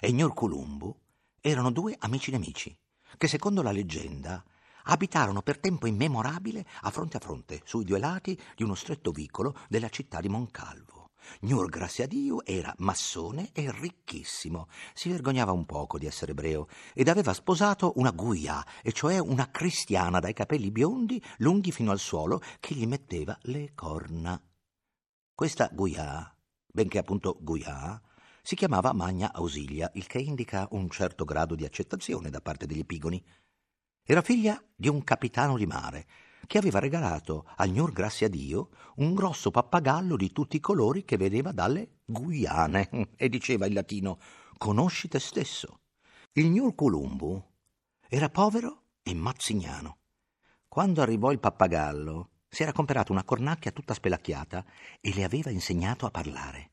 e 0.00 0.08
Ignor 0.08 0.34
Columbo 0.34 1.00
erano 1.40 1.70
due 1.70 1.94
amici 1.98 2.30
nemici 2.30 2.76
che, 3.16 3.28
secondo 3.28 3.62
la 3.62 3.72
leggenda, 3.72 4.42
abitarono 4.84 5.42
per 5.42 5.58
tempo 5.58 5.86
immemorabile 5.86 6.66
a 6.82 6.90
fronte 6.90 7.16
a 7.16 7.20
fronte, 7.20 7.62
sui 7.64 7.84
due 7.84 7.98
lati 7.98 8.38
di 8.54 8.62
uno 8.62 8.74
stretto 8.74 9.10
vicolo 9.12 9.56
della 9.68 9.88
città 9.88 10.20
di 10.20 10.28
Moncalvo. 10.28 11.10
Gnur 11.40 11.70
Graziadio 11.70 12.44
era 12.44 12.74
massone 12.78 13.50
e 13.52 13.70
ricchissimo, 13.72 14.68
si 14.92 15.08
vergognava 15.08 15.52
un 15.52 15.64
poco 15.64 15.98
di 15.98 16.06
essere 16.06 16.32
ebreo 16.32 16.68
ed 16.92 17.08
aveva 17.08 17.32
sposato 17.32 17.92
una 17.96 18.10
guia, 18.10 18.64
e 18.82 18.92
cioè 18.92 19.18
una 19.18 19.50
cristiana 19.50 20.20
dai 20.20 20.34
capelli 20.34 20.70
biondi, 20.70 21.22
lunghi 21.38 21.72
fino 21.72 21.90
al 21.90 21.98
suolo, 21.98 22.42
che 22.60 22.74
gli 22.74 22.86
metteva 22.86 23.38
le 23.42 23.72
corna. 23.74 24.40
Questa 25.34 25.70
guia, 25.72 26.36
benché 26.66 26.98
appunto 26.98 27.38
guia, 27.40 28.00
si 28.46 28.56
chiamava 28.56 28.92
Magna 28.92 29.32
Ausilia, 29.32 29.90
il 29.94 30.06
che 30.06 30.18
indica 30.18 30.68
un 30.72 30.90
certo 30.90 31.24
grado 31.24 31.54
di 31.54 31.64
accettazione 31.64 32.28
da 32.28 32.42
parte 32.42 32.66
degli 32.66 32.80
epigoni. 32.80 33.24
Era 34.04 34.20
figlia 34.20 34.62
di 34.76 34.86
un 34.86 35.02
capitano 35.02 35.56
di 35.56 35.64
mare 35.64 36.06
che 36.46 36.58
aveva 36.58 36.78
regalato 36.78 37.48
al 37.56 37.70
Gnur 37.70 37.90
Dio 38.28 38.68
un 38.96 39.14
grosso 39.14 39.50
pappagallo 39.50 40.14
di 40.14 40.30
tutti 40.30 40.56
i 40.56 40.60
colori 40.60 41.06
che 41.06 41.16
vedeva 41.16 41.52
dalle 41.52 42.00
Guiane 42.04 42.90
e 43.16 43.30
diceva 43.30 43.64
in 43.64 43.72
latino 43.72 44.18
conosci 44.58 45.08
te 45.08 45.20
stesso. 45.20 45.80
Il 46.32 46.50
Gnur 46.50 46.74
Columbu 46.74 47.42
era 48.06 48.28
povero 48.28 48.82
e 49.02 49.14
mazzignano. 49.14 50.00
Quando 50.68 51.00
arrivò 51.00 51.32
il 51.32 51.40
pappagallo, 51.40 52.28
si 52.46 52.62
era 52.62 52.72
comperato 52.72 53.10
una 53.10 53.24
cornacchia 53.24 53.72
tutta 53.72 53.94
spelacchiata 53.94 54.66
e 55.00 55.14
le 55.14 55.24
aveva 55.24 55.48
insegnato 55.48 56.04
a 56.04 56.10
parlare. 56.10 56.72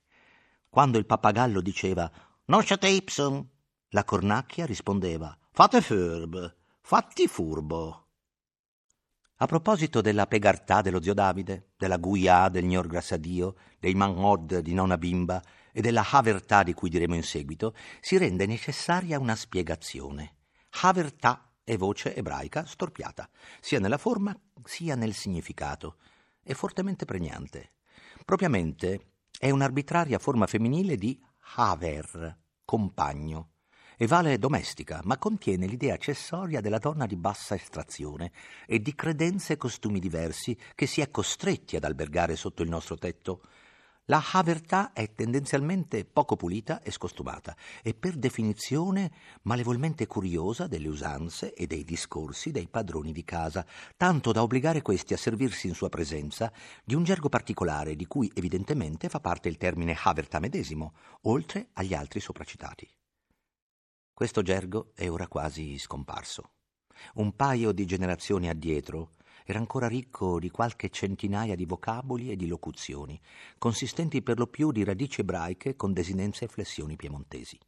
Quando 0.71 0.97
il 0.97 1.05
pappagallo 1.05 1.59
diceva 1.59 2.09
Nosciate 2.45 2.87
ipsum, 2.87 3.45
la 3.89 4.05
cornacchia 4.05 4.65
rispondeva 4.65 5.37
Fate 5.51 5.81
furb, 5.81 6.55
fatti 6.79 7.27
furbo. 7.27 8.07
A 9.35 9.45
proposito 9.47 9.99
della 9.99 10.27
pegartà 10.27 10.79
dello 10.79 11.01
zio 11.01 11.13
Davide, 11.13 11.71
della 11.75 11.97
guia 11.97 12.47
del 12.47 12.63
gnor 12.63 12.87
Grassadio, 12.87 13.55
dei 13.79 13.95
manhod 13.95 14.59
di 14.59 14.73
nonna 14.73 14.97
Bimba 14.97 15.43
e 15.73 15.81
della 15.81 16.09
havertà 16.09 16.63
di 16.63 16.73
cui 16.73 16.89
diremo 16.89 17.15
in 17.15 17.23
seguito, 17.23 17.75
si 17.99 18.17
rende 18.17 18.45
necessaria 18.45 19.19
una 19.19 19.35
spiegazione. 19.35 20.37
Havertà 20.83 21.51
è 21.65 21.75
voce 21.75 22.15
ebraica 22.15 22.63
storpiata, 22.65 23.29
sia 23.59 23.81
nella 23.81 23.97
forma 23.97 24.33
sia 24.63 24.95
nel 24.95 25.15
significato. 25.15 25.97
È 26.41 26.53
fortemente 26.53 27.03
pregnante. 27.03 27.73
Propriamente 28.23 29.10
è 29.41 29.49
un'arbitraria 29.49 30.19
forma 30.19 30.45
femminile 30.45 30.97
di 30.97 31.19
haver, 31.55 32.37
compagno, 32.63 33.53
e 33.97 34.05
vale 34.05 34.37
domestica, 34.37 35.01
ma 35.03 35.17
contiene 35.17 35.65
l'idea 35.65 35.95
accessoria 35.95 36.61
della 36.61 36.77
donna 36.77 37.07
di 37.07 37.15
bassa 37.15 37.55
estrazione 37.55 38.31
e 38.67 38.79
di 38.83 38.93
credenze 38.93 39.53
e 39.53 39.57
costumi 39.57 39.99
diversi 39.99 40.55
che 40.75 40.85
si 40.85 41.01
è 41.01 41.09
costretti 41.09 41.75
ad 41.75 41.85
albergare 41.85 42.35
sotto 42.35 42.61
il 42.61 42.69
nostro 42.69 42.99
tetto. 42.99 43.41
La 44.05 44.23
havertà 44.31 44.93
è 44.93 45.13
tendenzialmente 45.13 46.05
poco 46.05 46.35
pulita 46.35 46.81
e 46.81 46.89
scostumata 46.89 47.55
e 47.83 47.93
per 47.93 48.15
definizione 48.15 49.11
malevolmente 49.43 50.07
curiosa 50.07 50.65
delle 50.65 50.87
usanze 50.87 51.53
e 51.53 51.67
dei 51.67 51.83
discorsi 51.83 52.51
dei 52.51 52.67
padroni 52.67 53.11
di 53.11 53.23
casa, 53.23 53.65
tanto 53.95 54.31
da 54.31 54.41
obbligare 54.41 54.81
questi 54.81 55.13
a 55.13 55.17
servirsi 55.17 55.67
in 55.67 55.75
sua 55.75 55.89
presenza 55.89 56.51
di 56.83 56.95
un 56.95 57.03
gergo 57.03 57.29
particolare 57.29 57.95
di 57.95 58.07
cui 58.07 58.29
evidentemente 58.33 59.07
fa 59.07 59.19
parte 59.19 59.49
il 59.49 59.57
termine 59.57 59.95
havertà 60.03 60.39
medesimo, 60.39 60.95
oltre 61.21 61.69
agli 61.73 61.93
altri 61.93 62.19
sopracitati. 62.19 62.89
Questo 64.11 64.41
gergo 64.41 64.91
è 64.95 65.09
ora 65.09 65.27
quasi 65.27 65.77
scomparso. 65.77 66.51
Un 67.15 67.35
paio 67.35 67.71
di 67.71 67.85
generazioni 67.85 68.49
addietro 68.49 69.13
era 69.51 69.59
ancora 69.59 69.87
ricco 69.87 70.39
di 70.39 70.49
qualche 70.49 70.89
centinaia 70.89 71.55
di 71.55 71.65
vocaboli 71.65 72.31
e 72.31 72.35
di 72.35 72.47
locuzioni, 72.47 73.19
consistenti 73.57 74.21
per 74.21 74.39
lo 74.39 74.47
più 74.47 74.71
di 74.71 74.83
radici 74.83 75.21
ebraiche 75.21 75.75
con 75.75 75.93
desinenze 75.93 76.45
e 76.45 76.47
flessioni 76.47 76.95
piemontesi. 76.95 77.59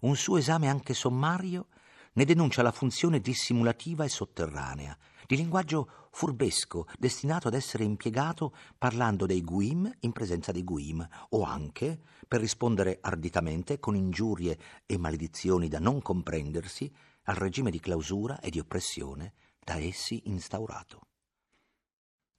Un 0.00 0.16
suo 0.16 0.36
esame 0.36 0.68
anche 0.68 0.92
sommario 0.92 1.68
ne 2.14 2.24
denuncia 2.24 2.62
la 2.62 2.72
funzione 2.72 3.20
dissimulativa 3.20 4.04
e 4.04 4.08
sotterranea, 4.08 4.98
di 5.24 5.36
linguaggio 5.36 6.08
furbesco 6.10 6.88
destinato 6.98 7.46
ad 7.46 7.54
essere 7.54 7.84
impiegato 7.84 8.52
parlando 8.76 9.24
dei 9.24 9.42
guim 9.42 9.90
in 10.00 10.12
presenza 10.12 10.50
dei 10.50 10.64
guim, 10.64 11.06
o 11.30 11.44
anche 11.44 12.00
per 12.26 12.40
rispondere 12.40 12.98
arditamente 13.00 13.78
con 13.78 13.94
ingiurie 13.94 14.58
e 14.84 14.98
maledizioni 14.98 15.68
da 15.68 15.78
non 15.78 16.02
comprendersi 16.02 16.92
al 17.24 17.36
regime 17.36 17.70
di 17.70 17.78
clausura 17.78 18.40
e 18.40 18.50
di 18.50 18.58
oppressione 18.58 19.34
da 19.64 19.78
essi 19.78 20.22
instaurato. 20.26 21.00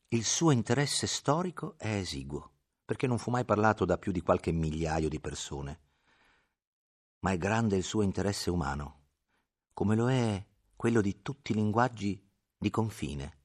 Il 0.09 0.25
suo 0.25 0.51
interesse 0.51 1.07
storico 1.07 1.75
è 1.77 1.95
esiguo, 1.95 2.51
perché 2.85 3.07
non 3.07 3.17
fu 3.17 3.31
mai 3.31 3.45
parlato 3.45 3.85
da 3.85 3.97
più 3.97 4.11
di 4.11 4.21
qualche 4.21 4.51
migliaio 4.51 5.09
di 5.09 5.19
persone, 5.19 5.79
ma 7.19 7.31
è 7.31 7.37
grande 7.37 7.77
il 7.77 7.83
suo 7.83 8.01
interesse 8.01 8.49
umano, 8.49 9.05
come 9.73 9.95
lo 9.95 10.09
è 10.09 10.45
quello 10.75 11.01
di 11.01 11.21
tutti 11.21 11.53
i 11.53 11.55
linguaggi 11.55 12.21
di 12.57 12.69
confine 12.69 13.37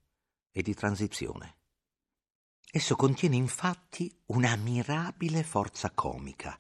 e 0.51 0.63
di 0.63 0.75
transizione. 0.75 1.57
Esso 2.71 2.97
contiene 2.97 3.37
infatti 3.37 4.15
una 4.27 4.55
mirabile 4.57 5.43
forza 5.43 5.91
comica, 5.93 6.59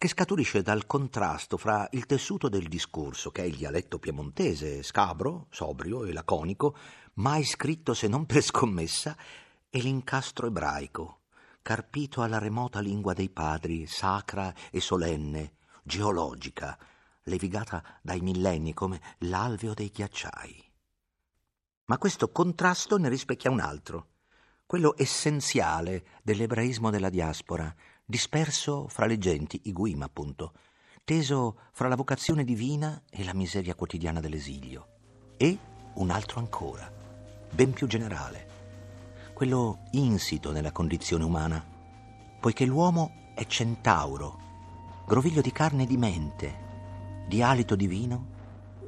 che 0.00 0.08
scaturisce 0.08 0.62
dal 0.62 0.86
contrasto 0.86 1.58
fra 1.58 1.86
il 1.90 2.06
tessuto 2.06 2.48
del 2.48 2.68
discorso, 2.68 3.30
che 3.30 3.42
è 3.42 3.44
il 3.44 3.56
dialetto 3.56 3.98
piemontese, 3.98 4.82
scabro, 4.82 5.48
sobrio 5.50 6.04
e 6.04 6.14
laconico, 6.14 6.74
mai 7.16 7.44
scritto 7.44 7.92
se 7.92 8.08
non 8.08 8.24
per 8.24 8.40
scommessa, 8.40 9.14
e 9.68 9.78
l'incastro 9.78 10.46
ebraico, 10.46 11.24
carpito 11.60 12.22
alla 12.22 12.38
remota 12.38 12.80
lingua 12.80 13.12
dei 13.12 13.28
padri, 13.28 13.86
sacra 13.86 14.54
e 14.70 14.80
solenne, 14.80 15.56
geologica, 15.82 16.78
levigata 17.24 17.98
dai 18.00 18.22
millenni 18.22 18.72
come 18.72 19.02
l'alveo 19.18 19.74
dei 19.74 19.90
ghiacciai. 19.90 20.72
Ma 21.84 21.98
questo 21.98 22.30
contrasto 22.30 22.96
ne 22.96 23.10
rispecchia 23.10 23.50
un 23.50 23.60
altro, 23.60 24.06
quello 24.64 24.94
essenziale 24.96 26.06
dell'ebraismo 26.22 26.88
della 26.88 27.10
diaspora, 27.10 27.70
disperso 28.10 28.88
fra 28.88 29.06
le 29.06 29.16
genti, 29.16 29.60
i 29.64 29.72
guim 29.72 30.02
appunto, 30.02 30.52
teso 31.04 31.56
fra 31.72 31.88
la 31.88 31.96
vocazione 31.96 32.44
divina 32.44 33.02
e 33.08 33.24
la 33.24 33.32
miseria 33.32 33.74
quotidiana 33.74 34.20
dell'esilio, 34.20 34.88
e 35.38 35.56
un 35.94 36.10
altro 36.10 36.40
ancora, 36.40 36.92
ben 37.50 37.72
più 37.72 37.86
generale, 37.86 38.48
quello 39.32 39.86
insito 39.92 40.50
nella 40.50 40.72
condizione 40.72 41.24
umana, 41.24 41.64
poiché 42.38 42.66
l'uomo 42.66 43.32
è 43.34 43.46
centauro, 43.46 44.38
groviglio 45.06 45.40
di 45.40 45.52
carne 45.52 45.84
e 45.84 45.86
di 45.86 45.96
mente, 45.96 46.68
di 47.26 47.42
alito 47.42 47.76
divino 47.76 48.26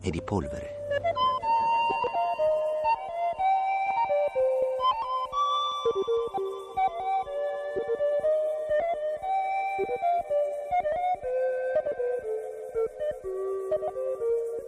e 0.00 0.10
di 0.10 0.20
polvere. 0.20 0.71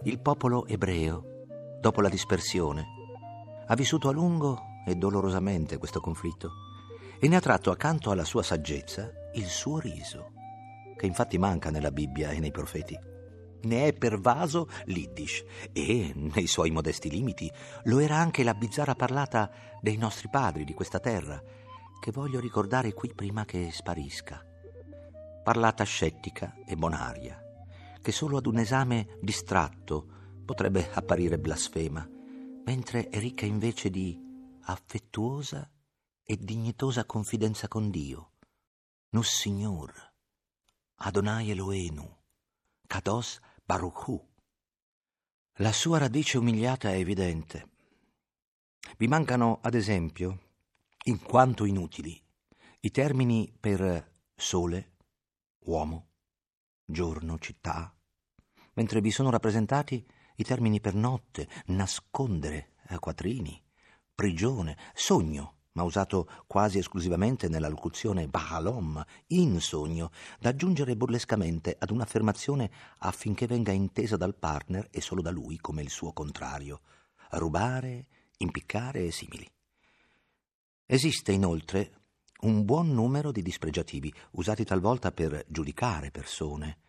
Il 0.05 0.19
popolo 0.19 0.67
ebreo, 0.67 1.79
dopo 1.81 1.99
la 1.99 2.09
dispersione, 2.09 2.85
ha 3.65 3.73
vissuto 3.73 4.07
a 4.07 4.11
lungo 4.11 4.61
e 4.85 4.93
dolorosamente 4.93 5.79
questo 5.79 5.99
conflitto 5.99 6.51
e 7.19 7.27
ne 7.27 7.37
ha 7.37 7.39
tratto 7.39 7.71
accanto 7.71 8.11
alla 8.11 8.23
sua 8.23 8.43
saggezza 8.43 9.09
il 9.33 9.47
suo 9.47 9.79
riso, 9.79 10.33
che 10.95 11.07
infatti 11.07 11.39
manca 11.39 11.71
nella 11.71 11.89
Bibbia 11.89 12.29
e 12.29 12.39
nei 12.39 12.51
profeti. 12.51 12.95
Ne 13.63 13.87
è 13.87 13.93
pervaso 13.93 14.69
l'Iddish 14.83 15.43
e, 15.73 16.13
nei 16.13 16.45
suoi 16.45 16.69
modesti 16.69 17.09
limiti, 17.09 17.51
lo 17.85 17.97
era 17.97 18.15
anche 18.15 18.43
la 18.43 18.53
bizzarra 18.53 18.93
parlata 18.93 19.49
dei 19.81 19.97
nostri 19.97 20.29
padri 20.29 20.65
di 20.65 20.73
questa 20.75 20.99
terra, 20.99 21.41
che 21.99 22.11
voglio 22.11 22.39
ricordare 22.39 22.93
qui 22.93 23.11
prima 23.15 23.43
che 23.43 23.69
sparisca. 23.71 24.39
Parlata 25.43 25.83
scettica 25.83 26.53
e 26.63 26.75
bonaria 26.75 27.39
che 28.05 28.11
solo 28.11 28.37
ad 28.37 28.45
un 28.45 28.59
esame 28.59 29.17
distratto 29.19 30.43
potrebbe 30.45 30.91
apparire 30.93 31.39
blasfema, 31.39 32.07
mentre 32.63 33.09
è 33.09 33.17
ricca 33.17 33.47
invece 33.47 33.89
di 33.89 34.15
affettuosa 34.61 35.67
e 36.23 36.37
dignitosa 36.37 37.05
confidenza 37.05 37.67
con 37.67 37.89
Dio. 37.89 38.33
Nus 39.09 39.39
Signor, 39.39 39.91
Adonai 40.97 41.49
Eloenu, 41.49 42.07
Kados 42.85 43.39
Baruchu. 43.65 44.23
La 45.53 45.71
sua 45.71 45.97
radice 45.97 46.37
umiliata 46.37 46.91
è 46.91 46.97
evidente. 46.97 47.69
Vi 48.97 49.07
mancano, 49.07 49.57
ad 49.63 49.73
esempio, 49.73 50.51
in 51.05 51.19
quanto 51.23 51.65
inutili, 51.65 52.23
i 52.81 52.91
termini 52.91 53.51
per 53.59 54.11
sole, 54.35 54.91
uomo, 55.61 56.09
giorno, 56.85 57.39
città, 57.39 57.93
mentre 58.73 59.01
vi 59.01 59.11
sono 59.11 59.29
rappresentati 59.29 60.05
i 60.37 60.43
termini 60.43 60.79
per 60.79 60.93
notte, 60.93 61.47
nascondere, 61.67 62.73
quattrini, 62.99 63.61
prigione, 64.13 64.77
sogno, 64.93 65.53
ma 65.73 65.83
usato 65.83 66.29
quasi 66.47 66.77
esclusivamente 66.77 67.49
nella 67.49 67.67
locuzione 67.67 68.27
Bahalom, 68.27 69.03
in 69.27 69.59
sogno, 69.59 70.11
da 70.39 70.49
aggiungere 70.49 70.95
burlescamente 70.95 71.75
ad 71.77 71.91
un'affermazione 71.91 72.71
affinché 72.99 73.45
venga 73.45 73.71
intesa 73.71 74.15
dal 74.15 74.35
partner 74.35 74.87
e 74.89 75.01
solo 75.01 75.21
da 75.21 75.31
lui 75.31 75.57
come 75.57 75.81
il 75.81 75.89
suo 75.89 76.13
contrario, 76.13 76.81
rubare, 77.31 78.07
impiccare 78.37 79.05
e 79.05 79.11
simili. 79.11 79.49
Esiste 80.85 81.31
inoltre 81.31 82.04
un 82.41 82.65
buon 82.65 82.93
numero 82.93 83.31
di 83.31 83.41
dispregiativi, 83.41 84.13
usati 84.31 84.63
talvolta 84.63 85.11
per 85.11 85.45
giudicare 85.47 86.11
persone, 86.11 86.79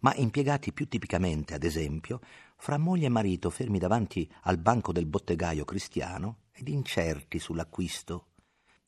ma 0.00 0.14
impiegati 0.14 0.72
più 0.72 0.88
tipicamente, 0.88 1.54
ad 1.54 1.62
esempio, 1.62 2.20
fra 2.56 2.78
moglie 2.78 3.06
e 3.06 3.10
marito 3.10 3.50
fermi 3.50 3.78
davanti 3.78 4.30
al 4.42 4.58
banco 4.58 4.92
del 4.92 5.06
bottegaio 5.06 5.64
cristiano 5.64 6.40
ed 6.52 6.68
incerti 6.68 7.38
sull'acquisto. 7.38 8.28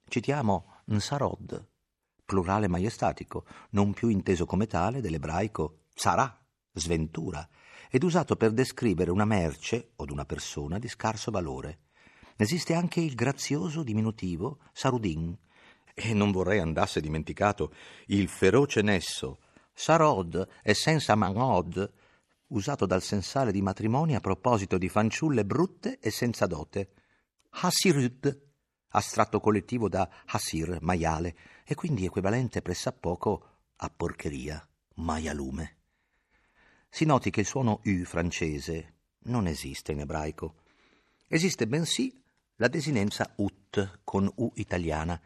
Citiamo 0.09 0.83
Nsarod, 0.87 1.66
plurale 2.25 2.69
maiestatico, 2.69 3.45
non 3.71 3.92
più 3.92 4.09
inteso 4.09 4.45
come 4.45 4.66
tale 4.66 5.01
dell'ebraico 5.01 5.85
sarà, 5.95 6.38
sventura, 6.73 7.47
ed 7.90 8.03
usato 8.03 8.37
per 8.37 8.53
descrivere 8.53 9.11
una 9.11 9.25
merce 9.25 9.92
o 9.97 10.05
una 10.11 10.25
persona 10.25 10.79
di 10.79 10.88
scarso 10.88 11.31
valore. 11.31 11.81
Esiste 12.37 12.75
anche 12.75 13.01
il 13.01 13.14
grazioso 13.14 13.83
diminutivo 13.83 14.61
sarudin, 14.73 15.37
e 16.01 16.15
non 16.15 16.31
vorrei 16.31 16.61
andasse 16.61 17.01
dimenticato 17.01 17.73
il 18.07 18.29
feroce 18.29 18.83
nesso 18.83 19.41
Sarod 19.73 20.49
e 20.63 20.75
senza 20.75 21.15
manod, 21.15 21.93
usato 22.49 22.85
dal 22.85 23.01
sensale 23.01 23.53
di 23.53 23.63
matrimoni 23.63 24.17
a 24.17 24.21
proposito 24.21 24.77
di 24.77 24.89
fanciulle 24.89 25.45
brutte 25.45 26.01
e 26.01 26.11
senza 26.11 26.47
dote. 26.47 26.91
Hasirud, 27.51 28.43
astratto 28.89 29.39
collettivo 29.39 29.89
da 29.89 30.09
Hasir, 30.27 30.79
maiale, 30.81 31.37
e 31.65 31.77
quindi 31.77 32.05
equivalente 32.05 32.61
pressappoco 32.61 33.59
a 33.77 33.89
porcheria, 33.89 34.67
maialume. 34.95 35.77
Si 36.89 37.05
noti 37.05 37.31
che 37.31 37.41
il 37.41 37.47
suono 37.47 37.81
U 37.85 38.05
francese 38.05 38.95
non 39.27 39.47
esiste 39.47 39.93
in 39.93 40.01
ebraico. 40.01 40.63
Esiste 41.29 41.69
bensì 41.69 42.21
la 42.57 42.67
desinenza 42.67 43.33
ut 43.37 44.01
con 44.03 44.29
U 44.37 44.51
italiana, 44.57 45.21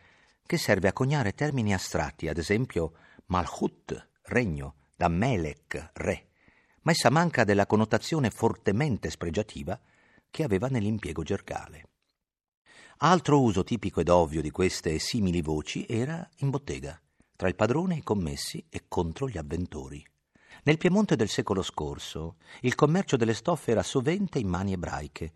che 0.52 0.58
serve 0.58 0.88
a 0.88 0.92
coniare 0.92 1.32
termini 1.32 1.72
astratti, 1.72 2.28
ad 2.28 2.36
esempio 2.36 2.92
malchut, 3.28 4.08
regno, 4.24 4.74
da 4.94 5.08
Melech, 5.08 5.92
re, 5.94 6.26
ma 6.82 6.90
essa 6.90 7.08
manca 7.08 7.44
della 7.44 7.64
connotazione 7.64 8.28
fortemente 8.28 9.08
spregiativa 9.08 9.80
che 10.30 10.42
aveva 10.42 10.66
nell'impiego 10.66 11.22
gergale. 11.22 11.88
Altro 12.98 13.40
uso 13.40 13.64
tipico 13.64 14.00
ed 14.00 14.10
ovvio 14.10 14.42
di 14.42 14.50
queste 14.50 14.98
simili 14.98 15.40
voci 15.40 15.86
era 15.88 16.28
in 16.40 16.50
bottega, 16.50 17.00
tra 17.34 17.48
il 17.48 17.56
padrone 17.56 17.94
e 17.94 17.98
i 17.98 18.02
commessi 18.02 18.62
e 18.68 18.84
contro 18.88 19.30
gli 19.30 19.38
avventori. 19.38 20.06
Nel 20.64 20.76
Piemonte 20.76 21.16
del 21.16 21.30
secolo 21.30 21.62
scorso 21.62 22.36
il 22.60 22.74
commercio 22.74 23.16
delle 23.16 23.32
stoffe 23.32 23.70
era 23.70 23.82
sovente 23.82 24.38
in 24.38 24.48
mani 24.48 24.74
ebraiche 24.74 25.32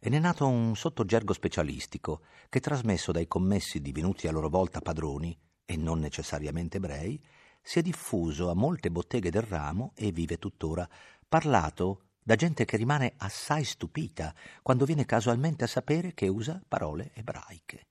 e 0.00 0.08
ne 0.08 0.16
è 0.16 0.20
nato 0.20 0.46
un 0.48 0.74
sottogergo 0.74 1.34
specialistico 1.34 2.22
che, 2.48 2.58
trasmesso 2.58 3.12
dai 3.12 3.28
commessi 3.28 3.80
divenuti 3.80 4.26
a 4.26 4.32
loro 4.32 4.48
volta 4.48 4.80
padroni, 4.80 5.38
e 5.64 5.76
non 5.76 6.00
necessariamente 6.00 6.78
ebrei, 6.78 7.22
si 7.62 7.78
è 7.78 7.82
diffuso 7.82 8.50
a 8.50 8.54
molte 8.54 8.90
botteghe 8.90 9.30
del 9.30 9.42
ramo 9.42 9.92
e 9.94 10.10
vive 10.10 10.38
tuttora, 10.38 10.88
parlato 11.28 12.06
da 12.22 12.34
gente 12.34 12.64
che 12.64 12.76
rimane 12.76 13.12
assai 13.18 13.64
stupita 13.64 14.34
quando 14.62 14.84
viene 14.84 15.04
casualmente 15.04 15.64
a 15.64 15.68
sapere 15.68 16.14
che 16.14 16.28
usa 16.28 16.60
parole 16.66 17.12
ebraiche. 17.14 17.86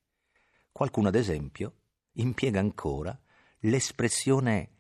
Qualcuno, 0.72 1.10
ad 1.10 1.16
esempio, 1.16 1.74
impiega 2.14 2.60
ancora 2.60 3.18
l'espressione 3.60 4.72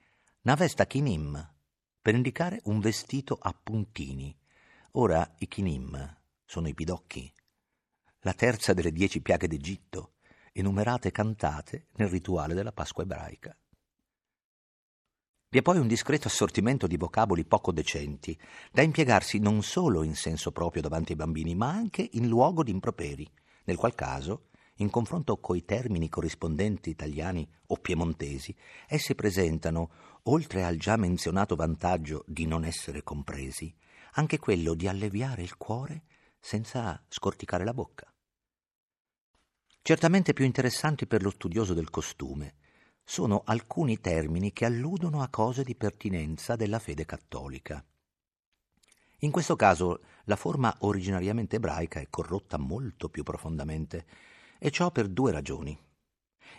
navesta 0.42 0.86
kinim 0.88 1.54
per 2.02 2.16
indicare 2.16 2.62
un 2.66 2.80
vestito 2.80 3.38
a 3.40 3.54
puntini. 3.54 4.36
Ora 4.94 5.36
i 5.38 5.48
kinim 5.48 6.18
sono 6.50 6.68
i 6.68 6.74
pidocchi, 6.74 7.32
la 8.22 8.34
terza 8.34 8.74
delle 8.74 8.92
dieci 8.92 9.22
piaghe 9.22 9.48
d'Egitto, 9.48 10.14
enumerate 10.52 11.10
e 11.10 11.12
cantate 11.12 11.90
nel 11.98 12.08
rituale 12.08 12.56
della 12.56 12.72
Pasqua 12.72 13.04
ebraica. 13.04 13.56
Vi 15.48 15.60
è 15.60 15.62
poi 15.62 15.78
un 15.78 15.86
discreto 15.86 16.28
assortimento 16.28 16.88
di 16.88 16.98
vocaboli 16.98 17.46
poco 17.46 17.72
decenti, 17.72 18.36
da 18.72 18.82
impiegarsi 18.82 19.38
non 19.38 19.62
solo 19.62 20.02
in 20.02 20.16
senso 20.16 20.52
proprio 20.52 20.82
davanti 20.82 21.12
ai 21.12 21.20
bambini, 21.20 21.54
ma 21.54 21.70
anche 21.70 22.10
in 22.14 22.28
luogo 22.28 22.64
di 22.64 22.72
improperi, 22.72 23.32
nel 23.66 23.78
qual 23.78 23.94
caso, 23.94 24.48
in 24.78 24.90
confronto 24.90 25.38
coi 25.38 25.64
termini 25.66 26.10
corrispondenti 26.10 26.90
italiani 26.90 27.48
o 27.68 27.76
piemontesi, 27.76 28.56
essi 28.88 29.14
presentano, 29.14 29.92
oltre 30.24 30.64
al 30.64 30.78
già 30.78 30.98
menzionato 30.98 31.56
vantaggio 31.56 32.24
di 32.26 32.48
non 32.48 32.66
essere 32.66 33.04
compresi, 33.04 33.72
anche 34.14 34.40
quello 34.40 34.74
di 34.74 34.88
alleviare 34.88 35.44
il 35.44 35.56
cuore 35.56 36.06
senza 36.40 37.04
scorticare 37.08 37.64
la 37.64 37.74
bocca. 37.74 38.12
Certamente 39.82 40.34
più 40.34 40.46
interessanti 40.46 41.08
per 41.08 41.24
lo 41.24 41.30
studioso 41.30 41.74
del 41.74 41.90
costume 41.90 42.56
sono 43.04 43.42
alcuni 43.46 44.00
termini 44.00 44.54
che 44.54 44.66
alludono 44.66 45.22
a 45.22 45.30
cose 45.30 45.64
di 45.64 45.76
pertinenza 45.76 46.56
della 46.56 46.80
fede 46.80 47.06
cattolica. 47.06 47.84
In 49.20 49.32
questo 49.32 49.56
caso 49.56 50.02
la 50.26 50.36
forma 50.36 50.74
originariamente 50.82 51.56
ebraica 51.56 52.00
è 52.00 52.08
corrotta 52.10 52.58
molto 52.58 53.10
più 53.10 53.24
profondamente, 53.24 54.06
e 54.60 54.70
ciò 54.70 54.92
per 54.92 55.08
due 55.08 55.32
ragioni. 55.32 55.78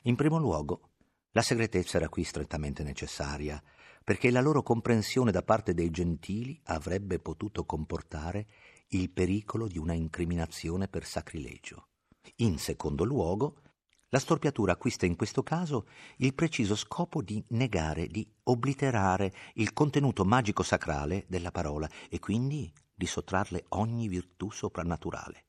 In 0.04 0.16
primo 0.16 0.38
luogo, 0.38 0.90
la 1.32 1.42
segretezza 1.42 1.98
era 1.98 2.08
qui 2.08 2.24
strettamente 2.24 2.82
necessaria, 2.82 3.62
perché 4.02 4.30
la 4.30 4.40
loro 4.40 4.62
comprensione 4.62 5.30
da 5.30 5.42
parte 5.42 5.74
dei 5.74 5.90
gentili 5.90 6.58
avrebbe 6.64 7.20
potuto 7.20 7.64
comportare 7.64 8.48
il 8.92 9.11
pericolo 9.11 9.68
di 9.68 9.79
una 9.79 9.92
incriminazione 9.92 10.88
per 10.88 11.05
sacrilegio. 11.05 11.88
In 12.37 12.59
secondo 12.59 13.05
luogo, 13.05 13.62
la 14.09 14.18
storpiatura 14.18 14.72
acquista 14.72 15.07
in 15.07 15.14
questo 15.14 15.44
caso 15.44 15.87
il 16.16 16.35
preciso 16.35 16.74
scopo 16.74 17.22
di 17.22 17.42
negare, 17.50 18.09
di 18.09 18.29
obliterare 18.44 19.33
il 19.55 19.72
contenuto 19.72 20.24
magico 20.24 20.64
sacrale 20.64 21.24
della 21.29 21.53
parola 21.53 21.88
e 22.09 22.18
quindi 22.18 22.72
di 22.92 23.07
sottrarle 23.07 23.66
ogni 23.68 24.09
virtù 24.09 24.50
soprannaturale. 24.50 25.44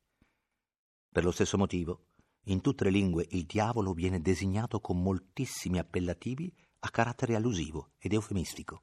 Per 1.11 1.23
lo 1.23 1.31
stesso 1.31 1.57
motivo, 1.57 2.09
in 2.45 2.61
tutte 2.61 2.83
le 2.83 2.91
lingue 2.91 3.25
il 3.31 3.45
diavolo 3.45 3.93
viene 3.93 4.21
designato 4.21 4.79
con 4.79 5.01
moltissimi 5.01 5.79
appellativi 5.79 6.53
a 6.81 6.89
carattere 6.91 7.35
allusivo 7.35 7.89
ed 7.97 8.13
eufemistico, 8.13 8.81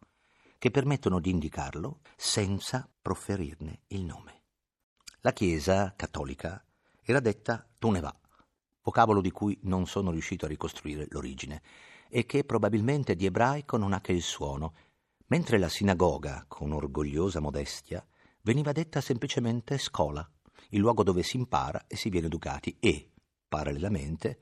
che 0.59 0.73
permettono 0.73 1.21
di 1.21 1.31
indicarlo 1.31 2.01
senza 2.17 2.91
proferirne 3.01 3.83
il 3.89 4.03
nome. 4.03 4.38
La 5.23 5.33
Chiesa 5.33 5.95
cattolica 5.97 6.65
era 7.03 7.19
detta 7.19 7.67
Tuneva, 7.77 8.17
vocabolo 8.83 9.21
di 9.21 9.33
cui 9.33 9.59
non 9.63 9.85
sono 9.89 10.13
riuscito 10.13 10.45
a 10.45 10.49
ricostruire 10.49 11.09
l'origine, 11.11 11.61
e 12.09 12.25
che 12.25 12.45
probabilmente 12.45 13.17
di 13.17 13.27
ebraico 13.27 13.77
non 13.77 13.93
ha 13.95 14.01
che 14.01 14.13
il 14.13 14.23
suono, 14.23 14.75
mentre 15.27 15.59
la 15.59 15.69
sinagoga, 15.69 16.45
con 16.47 16.71
orgogliosa 16.71 17.41
modestia, 17.41 18.07
veniva 18.43 18.71
detta 18.71 19.01
semplicemente 19.01 19.77
scola, 19.77 20.25
il 20.69 20.79
luogo 20.79 21.03
dove 21.03 21.25
si 21.25 21.37
impara 21.37 21.87
e 21.89 21.97
si 21.97 22.11
viene 22.11 22.29
educati, 22.29 22.77
e, 22.79 23.11
parallelamente, 23.49 24.39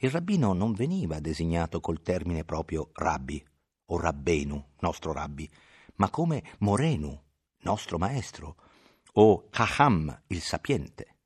il 0.00 0.10
rabbino 0.10 0.52
non 0.52 0.74
veniva 0.74 1.20
designato 1.20 1.80
col 1.80 2.02
termine 2.02 2.44
proprio 2.44 2.90
rabbi 2.92 3.42
o 3.86 3.98
rabbenu, 3.98 4.62
nostro 4.80 5.14
rabbi, 5.14 5.48
ma 5.94 6.10
come 6.10 6.44
morenu, 6.58 7.18
nostro 7.60 7.96
maestro, 7.96 8.56
o 9.20 9.48
Chacham, 9.50 10.22
il 10.28 10.40
sapiente. 10.40 11.16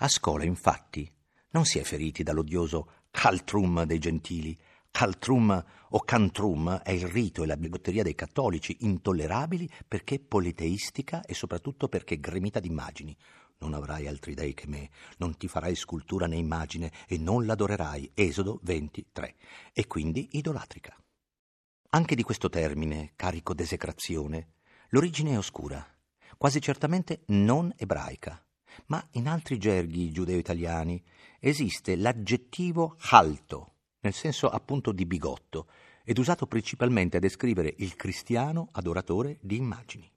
A 0.00 0.08
scuola, 0.08 0.44
infatti, 0.44 1.10
non 1.52 1.64
si 1.64 1.78
è 1.78 1.82
feriti 1.82 2.22
dall'odioso 2.22 3.04
caltrum 3.10 3.84
dei 3.84 3.98
gentili. 3.98 4.54
Caltrum 4.90 5.64
o 5.88 6.00
cantrum 6.00 6.80
è 6.82 6.90
il 6.90 7.08
rito 7.08 7.42
e 7.42 7.46
la 7.46 7.56
bigotteria 7.56 8.02
dei 8.02 8.14
cattolici, 8.14 8.76
intollerabili 8.80 9.68
perché 9.88 10.20
politeistica 10.20 11.24
e 11.24 11.32
soprattutto 11.32 11.88
perché 11.88 12.20
gremita 12.20 12.60
d'immagini. 12.60 13.16
Non 13.60 13.72
avrai 13.72 14.06
altri 14.06 14.34
dei 14.34 14.52
che 14.52 14.66
me, 14.66 14.90
non 15.16 15.38
ti 15.38 15.48
farai 15.48 15.74
scultura 15.74 16.26
né 16.26 16.36
immagine 16.36 16.92
e 17.08 17.16
non 17.16 17.46
l'adorerai. 17.46 18.10
Esodo 18.12 18.60
23. 18.64 19.36
E 19.72 19.86
quindi 19.86 20.28
idolatrica. 20.32 20.94
Anche 21.90 22.14
di 22.14 22.22
questo 22.22 22.50
termine, 22.50 23.12
carico 23.16 23.54
d'esecrazione, 23.54 24.56
l'origine 24.90 25.32
è 25.32 25.38
oscura, 25.38 25.93
quasi 26.36 26.60
certamente 26.60 27.22
non 27.26 27.72
ebraica, 27.76 28.44
ma 28.86 29.06
in 29.12 29.28
altri 29.28 29.58
gerghi 29.58 30.10
giudeo-italiani 30.10 31.02
esiste 31.38 31.96
l'aggettivo 31.96 32.96
halto, 33.10 33.74
nel 34.00 34.14
senso 34.14 34.48
appunto 34.48 34.92
di 34.92 35.06
bigotto, 35.06 35.68
ed 36.04 36.18
usato 36.18 36.46
principalmente 36.46 37.16
a 37.16 37.20
descrivere 37.20 37.74
il 37.78 37.96
cristiano 37.96 38.68
adoratore 38.72 39.38
di 39.40 39.56
immagini. 39.56 40.10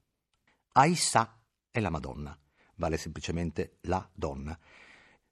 Aissà 0.73 1.41
è 1.71 1.79
la 1.79 1.89
Madonna, 1.89 2.37
vale 2.75 2.97
semplicemente 2.97 3.77
la 3.81 4.07
donna. 4.13 4.57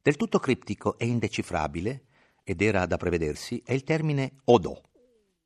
Del 0.02 0.16
tutto 0.16 0.40
criptico 0.40 0.98
e 0.98 1.06
indecifrabile, 1.08 2.06
ed 2.44 2.62
era 2.62 2.86
da 2.86 2.98
prevedersi, 2.98 3.62
è 3.66 3.74
il 3.74 3.84
termine 3.84 4.38
Odò, 4.46 4.80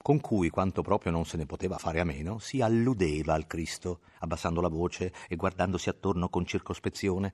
con 0.02 0.22
cui, 0.22 0.50
quanto 0.50 0.82
proprio 0.82 1.12
non 1.12 1.26
se 1.26 1.36
ne 1.38 1.46
poteva 1.46 1.78
fare 1.78 2.00
a 2.00 2.06
meno, 2.06 2.40
si 2.40 2.62
alludeva 2.62 3.34
al 3.34 3.48
Cristo, 3.48 4.00
abbassando 4.20 4.62
la 4.62 4.70
voce 4.70 5.14
e 5.28 5.36
guardandosi 5.36 5.90
attorno 5.90 6.30
con 6.30 6.46
circospezione. 6.46 7.34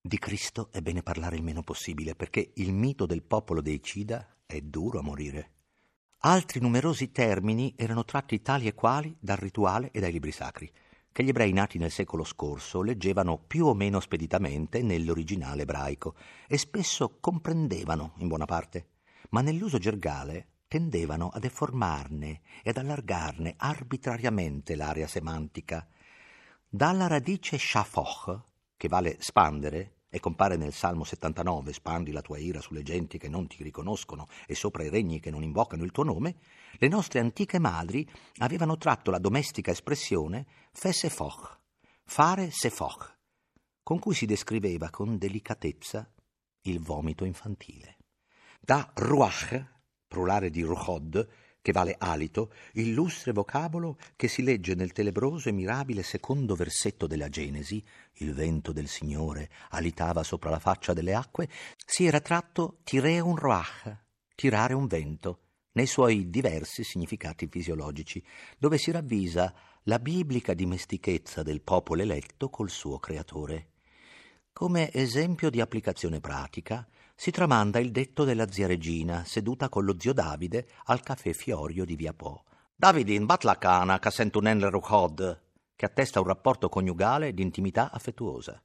Di 0.00 0.18
Cristo 0.18 0.68
è 0.70 0.80
bene 0.80 1.02
parlare 1.02 1.36
il 1.36 1.42
meno 1.42 1.62
possibile, 1.62 2.14
perché 2.14 2.52
il 2.54 2.72
mito 2.72 3.04
del 3.04 3.22
popolo 3.22 3.60
dei 3.60 3.82
Cida 3.82 4.36
è 4.46 4.60
duro 4.60 5.00
a 5.00 5.02
morire. 5.02 5.50
Altri 6.18 6.60
numerosi 6.60 7.10
termini 7.10 7.74
erano 7.76 8.04
tratti 8.04 8.40
tali 8.40 8.66
e 8.66 8.74
quali 8.74 9.14
dal 9.18 9.36
rituale 9.36 9.90
e 9.90 10.00
dai 10.00 10.12
libri 10.12 10.32
sacri, 10.32 10.70
che 11.10 11.22
gli 11.22 11.28
ebrei 11.28 11.52
nati 11.52 11.78
nel 11.78 11.90
secolo 11.90 12.24
scorso 12.24 12.80
leggevano 12.80 13.38
più 13.38 13.66
o 13.66 13.74
meno 13.74 14.00
speditamente 14.00 14.82
nell'originale 14.82 15.62
ebraico 15.62 16.14
e 16.46 16.58
spesso 16.58 17.18
comprendevano 17.20 18.14
in 18.18 18.28
buona 18.28 18.46
parte, 18.46 18.88
ma 19.30 19.40
nell'uso 19.40 19.78
gergale 19.78 20.53
tendevano 20.74 21.28
a 21.28 21.38
deformarne 21.38 22.40
e 22.64 22.70
ad 22.70 22.78
allargarne 22.78 23.54
arbitrariamente 23.56 24.74
l'area 24.74 25.06
semantica. 25.06 25.86
Dalla 26.68 27.06
radice 27.06 27.56
shafoch, 27.56 28.40
che 28.76 28.88
vale 28.88 29.18
spandere, 29.20 29.98
e 30.08 30.18
compare 30.18 30.56
nel 30.56 30.72
Salmo 30.72 31.04
79, 31.04 31.72
spandi 31.72 32.10
la 32.10 32.22
tua 32.22 32.38
ira 32.38 32.60
sulle 32.60 32.82
genti 32.82 33.18
che 33.18 33.28
non 33.28 33.46
ti 33.46 33.62
riconoscono 33.62 34.26
e 34.48 34.56
sopra 34.56 34.82
i 34.82 34.88
regni 34.88 35.20
che 35.20 35.30
non 35.30 35.44
invocano 35.44 35.84
il 35.84 35.92
tuo 35.92 36.02
nome, 36.02 36.38
le 36.72 36.88
nostre 36.88 37.20
antiche 37.20 37.60
madri 37.60 38.04
avevano 38.38 38.76
tratto 38.76 39.12
la 39.12 39.20
domestica 39.20 39.70
espressione 39.70 40.44
fesefoch, 40.72 41.56
fare 42.02 42.50
sefoch, 42.50 43.16
con 43.80 44.00
cui 44.00 44.14
si 44.14 44.26
descriveva 44.26 44.90
con 44.90 45.18
delicatezza 45.18 46.10
il 46.62 46.80
vomito 46.80 47.24
infantile. 47.24 47.98
Da 48.60 48.90
ruach, 48.94 49.73
plurale 50.14 50.48
di 50.48 50.62
ruhod, 50.62 51.28
che 51.60 51.72
vale 51.72 51.96
alito, 51.98 52.52
illustre 52.74 53.32
vocabolo 53.32 53.98
che 54.14 54.28
si 54.28 54.44
legge 54.44 54.76
nel 54.76 54.92
tenebroso 54.92 55.48
e 55.48 55.52
mirabile 55.52 56.04
secondo 56.04 56.54
versetto 56.54 57.08
della 57.08 57.28
Genesi, 57.28 57.82
il 58.18 58.32
vento 58.32 58.70
del 58.70 58.86
Signore 58.86 59.50
alitava 59.70 60.22
sopra 60.22 60.50
la 60.50 60.60
faccia 60.60 60.92
delle 60.92 61.14
acque, 61.14 61.48
si 61.84 62.06
era 62.06 62.20
tratto 62.20 62.78
tireun 62.84 63.34
roach, 63.34 63.96
tirare 64.36 64.74
un 64.74 64.86
vento, 64.86 65.40
nei 65.72 65.86
suoi 65.86 66.30
diversi 66.30 66.84
significati 66.84 67.48
fisiologici, 67.48 68.22
dove 68.56 68.78
si 68.78 68.92
ravvisa 68.92 69.52
la 69.84 69.98
biblica 69.98 70.54
dimestichezza 70.54 71.42
del 71.42 71.60
popolo 71.60 72.02
eletto 72.02 72.50
col 72.50 72.70
suo 72.70 73.00
creatore. 73.00 73.70
Come 74.52 74.92
esempio 74.92 75.50
di 75.50 75.60
applicazione 75.60 76.20
pratica, 76.20 76.86
si 77.16 77.30
tramanda 77.30 77.78
il 77.78 77.92
detto 77.92 78.24
della 78.24 78.50
zia 78.50 78.66
Regina, 78.66 79.24
seduta 79.24 79.68
con 79.68 79.84
lo 79.84 79.94
zio 79.98 80.12
Davide 80.12 80.68
al 80.86 81.00
caffè 81.00 81.32
Fiorio 81.32 81.84
di 81.84 81.94
Via 81.94 82.12
Po. 82.12 82.44
Davidin, 82.74 83.24
bat 83.24 83.44
la 83.44 83.56
cana, 83.56 84.00
che 84.00 84.10
sento 84.10 84.40
un 84.40 84.68
ruchod, 84.68 85.42
che 85.76 85.86
attesta 85.86 86.20
un 86.20 86.26
rapporto 86.26 86.68
coniugale 86.68 87.32
di 87.32 87.42
intimità 87.42 87.92
affettuosa. 87.92 88.60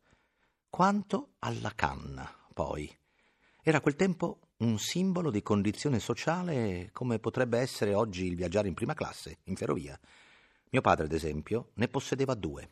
Quanto 0.67 1.35
alla 1.39 1.71
canna, 1.75 2.27
poi. 2.53 2.91
Era 3.61 3.81
quel 3.81 3.95
tempo 3.95 4.39
un 4.57 4.79
simbolo 4.79 5.29
di 5.29 5.43
condizione 5.43 5.99
sociale 5.99 6.89
come 6.91 7.19
potrebbe 7.19 7.59
essere 7.59 7.93
oggi 7.93 8.25
il 8.25 8.35
viaggiare 8.35 8.67
in 8.67 8.73
prima 8.73 8.95
classe, 8.95 9.39
in 9.43 9.55
ferrovia. 9.55 9.97
Mio 10.71 10.81
padre, 10.81 11.05
ad 11.05 11.13
esempio, 11.13 11.71
ne 11.75 11.87
possedeva 11.87 12.33
due. 12.33 12.67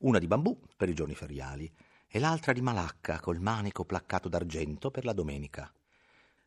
Una 0.00 0.18
di 0.18 0.26
bambù 0.26 0.60
per 0.76 0.90
i 0.90 0.94
giorni 0.94 1.14
feriali 1.14 1.72
e 2.14 2.20
l'altra 2.20 2.52
di 2.52 2.60
malacca 2.60 3.18
col 3.18 3.40
manico 3.40 3.84
placcato 3.84 4.28
d'argento 4.28 4.92
per 4.92 5.04
la 5.04 5.12
domenica. 5.12 5.68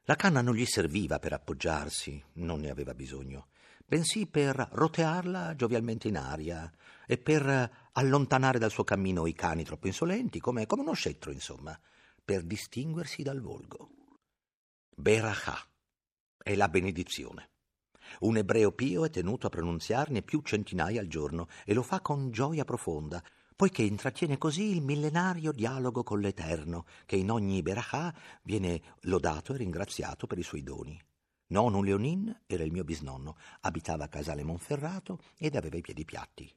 La 0.03 0.15
canna 0.15 0.39
non 0.39 0.55
gli 0.55 0.65
serviva 0.65 1.19
per 1.19 1.33
appoggiarsi, 1.33 2.23
non 2.35 2.61
ne 2.61 2.69
aveva 2.69 2.93
bisogno, 2.93 3.47
bensì 3.85 4.27
per 4.27 4.69
rotearla 4.71 5.57
giovialmente 5.57 6.07
in 6.07 6.15
aria 6.15 6.71
e 7.05 7.17
per 7.17 7.89
allontanare 7.91 8.59
dal 8.59 8.71
suo 8.71 8.85
cammino 8.85 9.27
i 9.27 9.33
cani 9.33 9.65
troppo 9.65 9.87
insolenti, 9.87 10.39
come, 10.39 10.65
come 10.67 10.83
uno 10.83 10.93
scettro, 10.93 11.33
insomma, 11.33 11.77
per 12.23 12.43
distinguersi 12.43 13.21
dal 13.21 13.41
volgo. 13.41 13.89
Berachà 14.95 15.59
è 16.41 16.55
la 16.55 16.69
benedizione. 16.69 17.49
Un 18.21 18.37
ebreo 18.37 18.71
pio 18.71 19.03
è 19.03 19.09
tenuto 19.09 19.47
a 19.47 19.49
pronunziarne 19.49 20.21
più 20.21 20.39
centinaia 20.43 21.01
al 21.01 21.07
giorno 21.07 21.49
e 21.65 21.73
lo 21.73 21.83
fa 21.83 21.99
con 21.99 22.31
gioia 22.31 22.63
profonda, 22.63 23.21
poiché 23.57 23.81
intrattiene 23.81 24.37
così 24.37 24.69
il 24.69 24.83
millenario 24.83 25.51
dialogo 25.51 26.03
con 26.03 26.19
l'Eterno, 26.19 26.85
che 27.07 27.15
in 27.15 27.31
ogni 27.31 27.63
Berachà 27.63 28.13
viene 28.43 28.79
lodato 29.01 29.55
e 29.55 29.57
ringraziato 29.57 30.27
per 30.27 30.37
i 30.37 30.43
suoi 30.43 30.61
doni. 30.61 31.01
Nonno 31.47 31.81
Leonin 31.81 32.43
era 32.45 32.63
il 32.63 32.71
mio 32.71 32.83
bisnonno, 32.83 33.35
abitava 33.61 34.03
a 34.03 34.09
Casale 34.09 34.43
Monferrato 34.43 35.19
ed 35.39 35.55
aveva 35.55 35.75
i 35.75 35.81
piedi 35.81 36.05
piatti. 36.05 36.53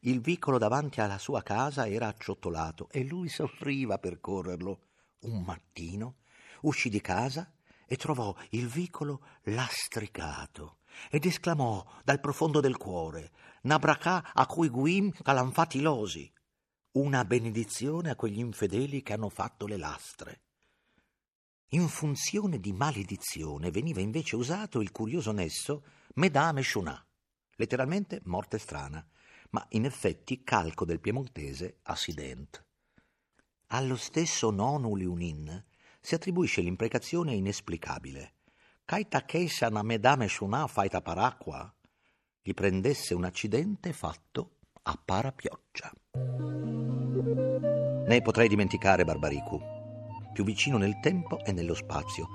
Il 0.00 0.22
vicolo 0.22 0.56
davanti 0.56 1.02
alla 1.02 1.18
sua 1.18 1.42
casa 1.42 1.86
era 1.86 2.06
acciottolato 2.06 2.88
e 2.90 3.04
lui 3.04 3.28
soffriva 3.28 3.98
per 3.98 4.18
correrlo. 4.18 4.80
Un 5.24 5.42
mattino 5.42 6.16
uscì 6.62 6.88
di 6.88 7.02
casa 7.02 7.52
e 7.86 7.96
trovò 7.96 8.34
il 8.50 8.68
vicolo 8.68 9.20
lastricato 9.44 10.78
ed 11.10 11.26
esclamò 11.26 11.84
dal 12.04 12.20
profondo 12.20 12.60
del 12.60 12.76
cuore 12.76 13.30
Nabracà 13.62 14.32
a 14.32 14.46
cui 14.46 14.68
guim 14.68 15.10
calanfati 15.10 15.80
losi 15.80 16.30
una 16.98 17.24
benedizione 17.24 18.10
a 18.10 18.16
quegli 18.16 18.40
infedeli 18.40 19.02
che 19.02 19.12
hanno 19.12 19.28
fatto 19.28 19.66
le 19.66 19.76
lastre. 19.76 20.40
In 21.68 21.86
funzione 21.86 22.58
di 22.58 22.72
maledizione 22.72 23.70
veniva 23.70 24.00
invece 24.00 24.34
usato 24.34 24.80
il 24.80 24.90
curioso 24.90 25.30
nesso 25.30 25.84
Medame 26.14 26.62
Shunà, 26.62 27.06
letteralmente 27.54 28.20
morte 28.24 28.58
strana, 28.58 29.06
ma 29.50 29.64
in 29.70 29.84
effetti 29.84 30.42
calco 30.42 30.84
del 30.84 30.98
piemontese 30.98 31.78
accident. 31.82 32.66
Allo 33.68 33.96
stesso 33.96 34.50
nonu 34.50 34.96
liunin 34.96 35.64
si 36.00 36.16
attribuisce 36.16 36.62
l'imprecazione 36.62 37.32
inesplicabile. 37.32 38.34
Kaita 38.84 39.24
Keisha 39.24 39.68
na 39.68 39.82
medame 39.82 40.26
shunà 40.26 40.66
faita 40.66 41.00
paracqua, 41.00 41.72
gli 42.40 42.54
prendesse 42.54 43.14
un 43.14 43.24
accidente 43.24 43.92
fatto 43.92 44.57
a 44.90 44.98
parapioggia. 45.04 45.92
Ne 48.06 48.22
potrei 48.22 48.48
dimenticare 48.48 49.04
Barbaricu. 49.04 49.76
più 50.32 50.44
vicino 50.44 50.78
nel 50.78 50.98
tempo 51.00 51.44
e 51.44 51.52
nello 51.52 51.74
spazio, 51.74 52.28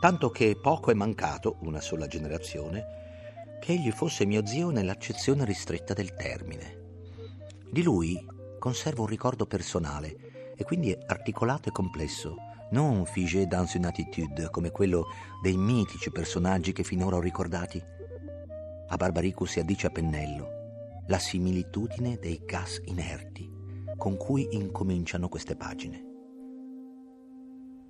tanto 0.00 0.30
che 0.30 0.58
poco 0.60 0.90
è 0.90 0.94
mancato, 0.94 1.58
una 1.60 1.80
sola 1.80 2.08
generazione, 2.08 3.58
che 3.60 3.72
egli 3.72 3.92
fosse 3.92 4.24
mio 4.24 4.44
zio 4.44 4.70
nell'accezione 4.70 5.44
ristretta 5.44 5.92
del 5.92 6.14
termine. 6.14 6.78
Di 7.70 7.82
lui 7.82 8.18
conservo 8.58 9.02
un 9.02 9.08
ricordo 9.08 9.46
personale 9.46 10.54
e 10.56 10.64
quindi 10.64 10.96
articolato 11.06 11.68
e 11.68 11.72
complesso, 11.72 12.34
non 12.72 13.04
figé 13.04 13.46
dans 13.46 13.72
une 13.74 13.86
attitude 13.86 14.50
come 14.50 14.70
quello 14.70 15.06
dei 15.42 15.56
mitici 15.56 16.10
personaggi 16.10 16.72
che 16.72 16.82
finora 16.82 17.16
ho 17.16 17.20
ricordati. 17.20 17.80
A 18.88 18.96
Barbarico 18.96 19.44
si 19.44 19.60
addice 19.60 19.86
a 19.86 19.90
pennello 19.90 20.58
la 21.10 21.18
similitudine 21.18 22.20
dei 22.20 22.40
gas 22.44 22.80
inerti 22.84 23.50
con 23.96 24.16
cui 24.16 24.46
incominciano 24.52 25.28
queste 25.28 25.56
pagine. 25.56 26.04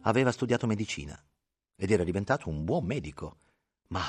Aveva 0.05 0.33
studiato 0.33 0.67
medicina 0.67 1.23
ed 1.77 1.91
era 1.91 2.03
diventato 2.03 2.49
un 2.49 2.65
buon 2.65 2.87
medico, 2.87 3.41
ma 3.89 4.09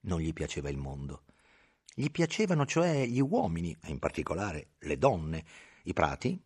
non 0.00 0.20
gli 0.20 0.34
piaceva 0.34 0.68
il 0.68 0.76
mondo. 0.76 1.22
Gli 1.94 2.10
piacevano 2.10 2.66
cioè 2.66 3.06
gli 3.06 3.20
uomini, 3.20 3.74
e 3.82 3.90
in 3.90 3.98
particolare 3.98 4.72
le 4.80 4.98
donne, 4.98 5.42
i 5.84 5.94
prati, 5.94 6.38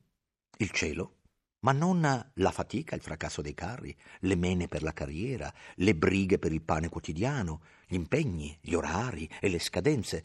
il 0.59 0.71
cielo, 0.71 1.17
ma 1.65 1.73
non 1.73 2.01
la 2.33 2.51
fatica, 2.53 2.95
il 2.95 3.03
fracasso 3.03 3.43
dei 3.43 3.55
carri, 3.55 3.95
le 4.21 4.37
mene 4.37 4.69
per 4.69 4.85
la 4.85 4.93
carriera, 4.93 5.53
le 5.77 5.97
brighe 5.97 6.39
per 6.39 6.53
il 6.53 6.63
pane 6.63 6.89
quotidiano, 6.89 7.63
gli 7.89 7.95
impegni, 7.97 8.57
gli 8.61 8.75
orari 8.75 9.29
e 9.41 9.49
le 9.49 9.59
scadenze. 9.59 10.25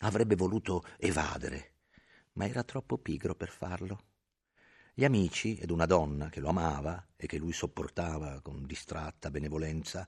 Avrebbe 0.00 0.34
voluto 0.34 0.82
evadere, 0.98 1.74
ma 2.32 2.46
era 2.46 2.62
troppo 2.62 2.96
pigro 2.96 3.34
per 3.34 3.50
farlo. 3.50 4.04
Gli 4.94 5.04
amici 5.04 5.56
ed 5.56 5.70
una 5.70 5.86
donna 5.86 6.28
che 6.28 6.40
lo 6.40 6.48
amava 6.48 7.08
e 7.16 7.26
che 7.26 7.38
lui 7.38 7.52
sopportava 7.52 8.40
con 8.40 8.64
distratta 8.66 9.30
benevolenza 9.30 10.06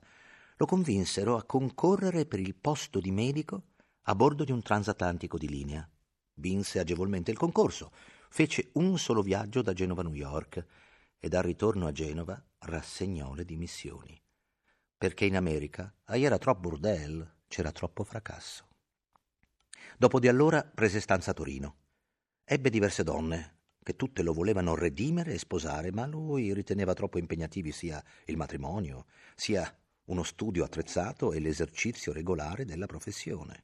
lo 0.57 0.65
convinsero 0.65 1.35
a 1.35 1.43
concorrere 1.43 2.25
per 2.25 2.39
il 2.39 2.55
posto 2.55 2.99
di 2.99 3.11
medico 3.11 3.69
a 4.03 4.15
bordo 4.15 4.43
di 4.43 4.51
un 4.51 4.61
transatlantico 4.61 5.37
di 5.37 5.47
linea. 5.47 5.87
Vinse 6.35 6.79
agevolmente 6.79 7.31
il 7.31 7.37
concorso, 7.37 7.91
fece 8.29 8.71
un 8.73 8.97
solo 8.97 9.21
viaggio 9.21 9.61
da 9.61 9.73
Genova 9.73 10.01
a 10.01 10.05
New 10.05 10.15
York 10.15 10.65
e 11.19 11.29
dal 11.29 11.43
ritorno 11.43 11.85
a 11.87 11.91
Genova 11.91 12.43
rassegnò 12.59 13.33
le 13.33 13.45
dimissioni. 13.45 14.19
Perché 14.97 15.25
in 15.25 15.35
America 15.35 15.93
era 16.05 16.37
troppo 16.37 16.69
burdel, 16.69 17.41
c'era 17.47 17.71
troppo 17.71 18.03
fracasso. 18.03 18.72
Dopo 19.97 20.19
di 20.19 20.27
allora 20.27 20.63
prese 20.63 20.99
stanza 20.99 21.31
a 21.31 21.33
Torino. 21.33 21.75
Ebbe 22.43 22.69
diverse 22.69 23.03
donne, 23.03 23.57
che 23.83 23.95
tutte 23.95 24.23
lo 24.23 24.33
volevano 24.33 24.75
redimere 24.75 25.33
e 25.33 25.37
sposare, 25.37 25.91
ma 25.91 26.05
lui 26.05 26.53
riteneva 26.53 26.93
troppo 26.93 27.19
impegnativi 27.19 27.71
sia 27.71 28.03
il 28.25 28.37
matrimonio, 28.37 29.05
sia 29.35 29.71
uno 30.05 30.23
studio 30.23 30.63
attrezzato 30.63 31.31
e 31.31 31.39
l'esercizio 31.39 32.11
regolare 32.11 32.65
della 32.65 32.85
professione. 32.85 33.63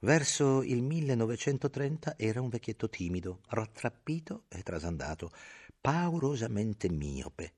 Verso 0.00 0.62
il 0.62 0.82
1930 0.82 2.16
era 2.18 2.40
un 2.40 2.48
vecchietto 2.48 2.88
timido, 2.88 3.40
rattrappito 3.48 4.44
e 4.48 4.62
trasandato, 4.62 5.30
paurosamente 5.80 6.90
miope. 6.90 7.54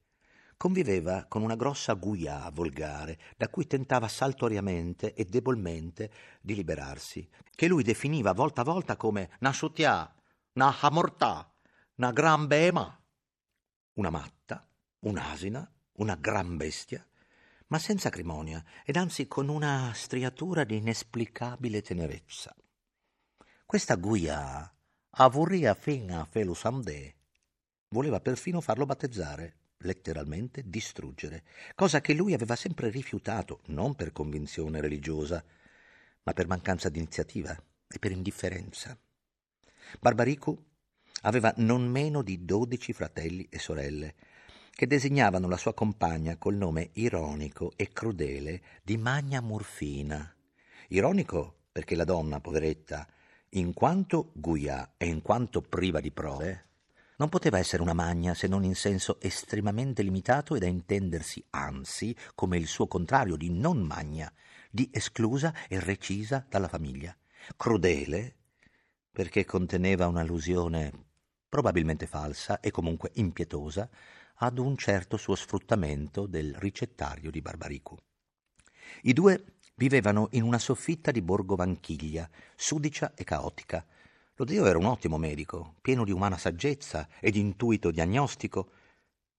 Conviveva 0.56 1.24
con 1.24 1.42
una 1.42 1.56
grossa 1.56 1.94
guia 1.94 2.48
volgare, 2.52 3.18
da 3.36 3.48
cui 3.48 3.66
tentava 3.66 4.08
saltuariamente 4.08 5.14
e 5.14 5.24
debolmente 5.24 6.10
di 6.40 6.54
liberarsi, 6.54 7.28
che 7.54 7.66
lui 7.66 7.82
definiva 7.82 8.32
volta 8.32 8.62
a 8.62 8.64
volta 8.64 8.96
come 8.96 9.30
na 9.40 9.50
sciutia, 9.50 10.14
na 10.52 10.74
hamortà, 10.80 11.52
na 11.96 12.12
gran 12.12 12.46
bema. 12.46 13.00
Una 13.94 14.10
matta, 14.10 14.66
un'asina, 15.00 15.70
una 15.94 16.16
gran 16.16 16.56
bestia, 16.56 17.06
ma 17.68 17.78
senza 17.78 18.08
acrimonia, 18.08 18.64
ed 18.84 18.96
anzi 18.96 19.26
con 19.26 19.48
una 19.48 19.92
striatura 19.94 20.64
di 20.64 20.76
inesplicabile 20.76 21.82
tenerezza. 21.82 22.54
Questa 23.66 23.96
guia 23.96 24.72
avuria 25.10 25.74
fin 25.74 26.12
a 26.12 26.24
felusamde 26.24 27.14
voleva 27.88 28.20
perfino 28.20 28.60
farlo 28.60 28.86
battezzare, 28.86 29.56
letteralmente 29.84 30.62
distruggere, 30.66 31.44
cosa 31.74 32.00
che 32.00 32.12
lui 32.12 32.34
aveva 32.34 32.56
sempre 32.56 32.90
rifiutato, 32.90 33.60
non 33.66 33.94
per 33.94 34.12
convinzione 34.12 34.80
religiosa, 34.80 35.42
ma 36.22 36.32
per 36.32 36.46
mancanza 36.46 36.88
di 36.88 36.98
iniziativa 36.98 37.56
e 37.86 37.98
per 37.98 38.10
indifferenza. 38.10 38.98
Barbaricu 40.00 40.56
aveva 41.22 41.52
non 41.58 41.88
meno 41.88 42.22
di 42.22 42.44
dodici 42.44 42.92
fratelli 42.92 43.46
e 43.48 43.58
sorelle, 43.58 44.14
che 44.70 44.86
designavano 44.86 45.48
la 45.48 45.56
sua 45.56 45.72
compagna 45.72 46.36
col 46.36 46.56
nome 46.56 46.90
ironico 46.94 47.72
e 47.76 47.92
crudele 47.92 48.60
di 48.82 48.96
Magna 48.96 49.40
Murfina. 49.40 50.34
Ironico 50.88 51.62
perché 51.70 51.94
la 51.94 52.04
donna, 52.04 52.40
poveretta, 52.40 53.06
in 53.50 53.72
quanto 53.72 54.32
guia 54.34 54.94
e 54.96 55.06
in 55.06 55.22
quanto 55.22 55.60
priva 55.60 56.00
di 56.00 56.10
prove, 56.10 56.64
non 57.16 57.28
poteva 57.28 57.58
essere 57.58 57.82
una 57.82 57.92
magna 57.92 58.34
se 58.34 58.46
non 58.46 58.64
in 58.64 58.74
senso 58.74 59.20
estremamente 59.20 60.02
limitato 60.02 60.54
e 60.54 60.58
da 60.58 60.66
intendersi 60.66 61.44
anzi 61.50 62.16
come 62.34 62.56
il 62.56 62.66
suo 62.66 62.86
contrario 62.86 63.36
di 63.36 63.50
non 63.50 63.80
magna, 63.80 64.32
di 64.70 64.88
esclusa 64.92 65.54
e 65.68 65.78
recisa 65.78 66.44
dalla 66.48 66.68
famiglia. 66.68 67.16
Crudele 67.56 68.36
perché 69.10 69.44
conteneva 69.44 70.08
un'allusione 70.08 70.92
probabilmente 71.48 72.06
falsa 72.06 72.58
e 72.58 72.72
comunque 72.72 73.12
impietosa 73.14 73.88
ad 74.38 74.58
un 74.58 74.76
certo 74.76 75.16
suo 75.16 75.36
sfruttamento 75.36 76.26
del 76.26 76.52
ricettario 76.54 77.30
di 77.30 77.40
Barbarico. 77.40 77.98
I 79.02 79.12
due 79.12 79.58
vivevano 79.76 80.28
in 80.32 80.42
una 80.42 80.58
soffitta 80.58 81.12
di 81.12 81.22
Borgo 81.22 81.54
Vanchiglia, 81.54 82.28
sudicia 82.56 83.14
e 83.14 83.22
caotica. 83.22 83.86
Lo 84.36 84.48
zio 84.48 84.66
era 84.66 84.78
un 84.78 84.86
ottimo 84.86 85.16
medico, 85.16 85.76
pieno 85.80 86.04
di 86.04 86.10
umana 86.10 86.36
saggezza 86.36 87.08
e 87.20 87.30
di 87.30 87.38
intuito 87.38 87.92
diagnostico, 87.92 88.68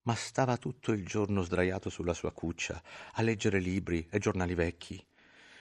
ma 0.04 0.16
stava 0.16 0.56
tutto 0.56 0.94
il 0.94 1.06
giorno 1.06 1.42
sdraiato 1.42 1.90
sulla 1.90 2.14
sua 2.14 2.32
cuccia 2.32 2.82
a 3.12 3.22
leggere 3.22 3.60
libri 3.60 4.08
e 4.10 4.20
giornali 4.20 4.56
vecchi. 4.56 5.06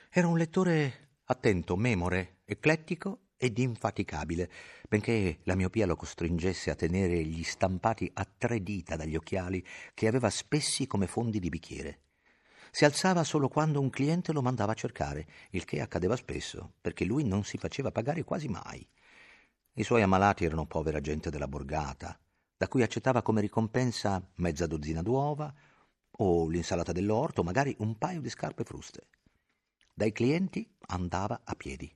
Era 0.09 0.29
un 0.29 0.38
lettore 0.38 1.18
attento, 1.25 1.75
memore, 1.75 2.42
eclettico 2.44 3.31
ed 3.37 3.59
infaticabile, 3.59 4.49
benché 4.88 5.40
la 5.42 5.57
miopia 5.57 5.87
lo 5.87 5.97
costringesse 5.97 6.70
a 6.70 6.77
tenere 6.77 7.25
gli 7.25 7.42
stampati 7.42 8.09
a 8.14 8.25
tre 8.25 8.62
dita 8.62 8.94
dagli 8.94 9.16
occhiali 9.16 9.66
che 9.94 10.07
aveva 10.07 10.31
spessi 10.31 10.87
come 10.87 11.09
fondi 11.09 11.40
di 11.40 11.49
bicchiere. 11.49 12.03
Si 12.70 12.85
alzava 12.85 13.25
solo 13.25 13.49
quando 13.49 13.81
un 13.81 13.90
cliente 13.90 14.33
lo 14.33 14.42
mandava 14.42 14.70
a 14.70 14.77
cercare, 14.77 15.27
il 15.51 15.64
che 15.64 15.81
accadeva 15.81 16.14
spesso, 16.14 16.75
perché 16.81 17.05
lui 17.05 17.25
non 17.25 17.42
si 17.42 17.59
faceva 17.59 17.90
pagare 17.90 18.23
quasi 18.23 18.47
mai. 18.47 18.87
I 19.77 19.83
suoi 19.83 20.03
ammalati 20.03 20.45
erano 20.45 20.67
povera 20.67 21.01
gente 21.01 21.31
della 21.31 21.49
borgata, 21.49 22.17
da 22.57 22.69
cui 22.69 22.83
accettava 22.83 23.23
come 23.23 23.41
ricompensa 23.41 24.25
mezza 24.37 24.67
dozzina 24.67 25.03
d'uova 25.03 25.53
o 26.19 26.49
l'insalata 26.49 26.93
dell'orto, 26.93 27.43
magari 27.43 27.75
un 27.81 27.99
paio 27.99 28.21
di 28.21 28.29
scarpe 28.29 28.63
fruste. 28.63 29.09
Dai 29.93 30.13
clienti 30.13 30.69
andava 30.87 31.41
a 31.43 31.55
piedi 31.57 31.93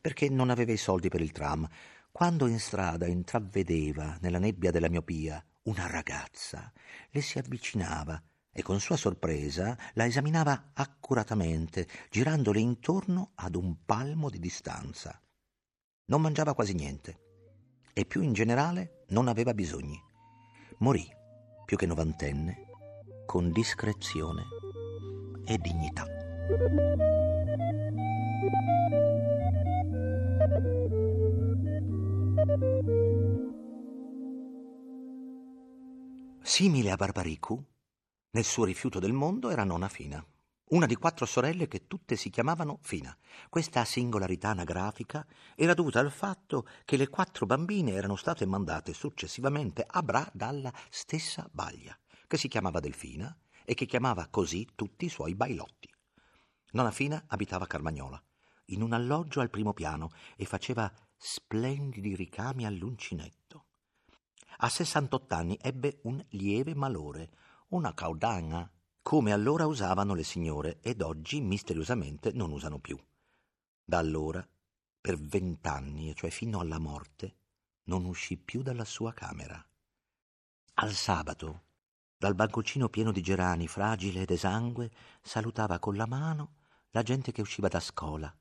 perché 0.00 0.28
non 0.28 0.50
aveva 0.50 0.72
i 0.72 0.76
soldi 0.76 1.08
per 1.08 1.22
il 1.22 1.32
tram. 1.32 1.66
Quando 2.10 2.46
in 2.46 2.58
strada 2.58 3.06
intravedeva 3.06 4.18
nella 4.20 4.38
nebbia 4.38 4.70
della 4.70 4.90
miopia 4.90 5.42
una 5.62 5.86
ragazza, 5.86 6.70
le 7.10 7.20
si 7.22 7.38
avvicinava 7.38 8.22
e 8.50 8.62
con 8.62 8.78
sua 8.80 8.96
sorpresa 8.96 9.78
la 9.94 10.04
esaminava 10.04 10.72
accuratamente, 10.74 11.88
girandole 12.10 12.60
intorno 12.60 13.30
ad 13.36 13.54
un 13.54 13.84
palmo 13.86 14.28
di 14.28 14.38
distanza. 14.38 15.21
Non 16.12 16.20
mangiava 16.20 16.52
quasi 16.52 16.74
niente 16.74 17.20
e 17.94 18.04
più 18.04 18.20
in 18.20 18.34
generale 18.34 19.04
non 19.08 19.28
aveva 19.28 19.54
bisogni. 19.54 19.98
Morì, 20.80 21.08
più 21.64 21.78
che 21.78 21.86
novantenne, 21.86 22.66
con 23.24 23.50
discrezione 23.50 24.42
e 25.46 25.56
dignità. 25.56 26.04
Simile 36.42 36.90
a 36.90 36.96
Barbaricu, 36.96 37.64
nel 38.32 38.44
suo 38.44 38.66
rifiuto 38.66 38.98
del 38.98 39.14
mondo 39.14 39.48
era 39.48 39.64
nonna 39.64 39.88
Fina, 39.88 40.22
una 40.72 40.86
di 40.86 40.96
quattro 40.96 41.26
sorelle 41.26 41.68
che 41.68 41.86
tutte 41.86 42.16
si 42.16 42.30
chiamavano 42.30 42.78
Fina. 42.80 43.14
Questa 43.50 43.84
singolarità 43.84 44.50
anagrafica 44.50 45.26
era 45.54 45.74
dovuta 45.74 46.00
al 46.00 46.10
fatto 46.10 46.66
che 46.86 46.96
le 46.96 47.08
quattro 47.08 47.44
bambine 47.44 47.92
erano 47.92 48.16
state 48.16 48.46
mandate 48.46 48.94
successivamente 48.94 49.84
a 49.86 50.02
Bra 50.02 50.28
dalla 50.32 50.72
stessa 50.88 51.46
Baglia, 51.52 51.96
che 52.26 52.38
si 52.38 52.48
chiamava 52.48 52.80
Delfina 52.80 53.36
e 53.64 53.74
che 53.74 53.84
chiamava 53.84 54.28
così 54.28 54.66
tutti 54.74 55.04
i 55.04 55.10
suoi 55.10 55.34
bailotti. 55.34 55.92
Nonna 56.72 56.90
Fina 56.90 57.22
abitava 57.26 57.64
a 57.64 57.68
Carmagnola, 57.68 58.22
in 58.66 58.80
un 58.80 58.94
alloggio 58.94 59.40
al 59.40 59.50
primo 59.50 59.74
piano 59.74 60.10
e 60.36 60.46
faceva 60.46 60.90
splendidi 61.14 62.16
ricami 62.16 62.64
all'uncinetto. 62.64 63.66
A 64.56 64.70
68 64.70 65.34
anni 65.34 65.58
ebbe 65.60 65.98
un 66.04 66.24
lieve 66.30 66.74
malore, 66.74 67.30
una 67.68 67.92
caudana, 67.92 68.70
come 69.02 69.32
allora 69.32 69.66
usavano 69.66 70.14
le 70.14 70.22
signore 70.22 70.78
ed 70.80 71.02
oggi 71.02 71.40
misteriosamente 71.40 72.32
non 72.32 72.52
usano 72.52 72.78
più. 72.78 72.98
Da 73.84 73.98
allora, 73.98 74.46
per 75.00 75.18
vent'anni, 75.18 76.14
cioè 76.14 76.30
fino 76.30 76.60
alla 76.60 76.78
morte, 76.78 77.34
non 77.84 78.04
uscì 78.04 78.36
più 78.36 78.62
dalla 78.62 78.84
sua 78.84 79.12
camera. 79.12 79.62
Al 80.74 80.92
sabato, 80.92 81.64
dal 82.16 82.36
bancocino 82.36 82.88
pieno 82.88 83.10
di 83.10 83.20
gerani, 83.20 83.66
fragile 83.66 84.22
ed 84.22 84.30
esangue, 84.30 84.90
salutava 85.20 85.80
con 85.80 85.96
la 85.96 86.06
mano 86.06 86.54
la 86.90 87.02
gente 87.02 87.32
che 87.32 87.40
usciva 87.40 87.68
da 87.68 87.80
scuola. 87.80 88.32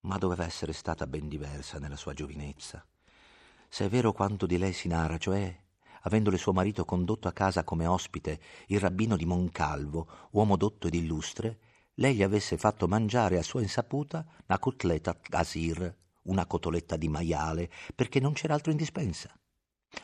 Ma 0.00 0.18
doveva 0.18 0.44
essere 0.44 0.72
stata 0.72 1.06
ben 1.06 1.28
diversa 1.28 1.78
nella 1.78 1.96
sua 1.96 2.12
giovinezza. 2.12 2.84
Se 3.68 3.84
è 3.84 3.88
vero 3.88 4.12
quanto 4.12 4.46
di 4.46 4.58
lei 4.58 4.72
si 4.72 4.88
narra, 4.88 5.18
cioè 5.18 5.64
avendole 6.06 6.38
suo 6.38 6.52
marito 6.52 6.84
condotto 6.84 7.28
a 7.28 7.32
casa 7.32 7.64
come 7.64 7.86
ospite 7.86 8.40
il 8.68 8.78
rabbino 8.80 9.16
di 9.16 9.26
Moncalvo, 9.26 10.28
uomo 10.30 10.56
dotto 10.56 10.86
ed 10.86 10.94
illustre, 10.94 11.58
lei 11.94 12.14
gli 12.14 12.22
avesse 12.22 12.56
fatto 12.56 12.86
mangiare 12.86 13.38
a 13.38 13.42
sua 13.42 13.60
insaputa 13.60 14.24
una 14.46 14.58
cotletta 14.58 15.18
gasir, 15.28 15.94
una 16.22 16.46
cotoletta 16.46 16.96
di 16.96 17.08
maiale, 17.08 17.70
perché 17.94 18.20
non 18.20 18.34
c'era 18.34 18.54
altro 18.54 18.70
in 18.70 18.76
dispensa. 18.76 19.32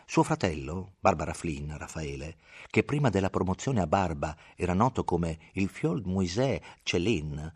Suo 0.07 0.23
fratello, 0.23 0.95
Barbara 0.99 1.35
Flynn, 1.35 1.77
Raffaele, 1.77 2.37
che 2.69 2.83
prima 2.83 3.09
della 3.09 3.31
promozione 3.31 3.81
a 3.81 3.87
barba 3.87 4.37
era 4.57 4.75
noto 4.75 5.05
come 5.05 5.39
il 5.55 5.69
Fiol 5.69 6.03
Moisè 6.05 6.61
Celin, 6.83 7.53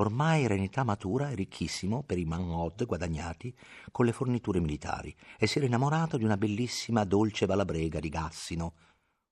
Ormai 0.00 0.44
era 0.44 0.54
in 0.54 0.62
età 0.62 0.82
matura 0.82 1.28
e 1.28 1.34
ricchissimo 1.34 2.02
per 2.02 2.16
i 2.16 2.24
manhod 2.24 2.86
guadagnati 2.86 3.54
con 3.92 4.06
le 4.06 4.12
forniture 4.12 4.58
militari 4.58 5.14
e 5.38 5.46
si 5.46 5.58
era 5.58 5.66
innamorato 5.66 6.16
di 6.16 6.24
una 6.24 6.38
bellissima 6.38 7.04
dolce 7.04 7.44
valabrega 7.44 8.00
di 8.00 8.08
Gassino. 8.08 8.74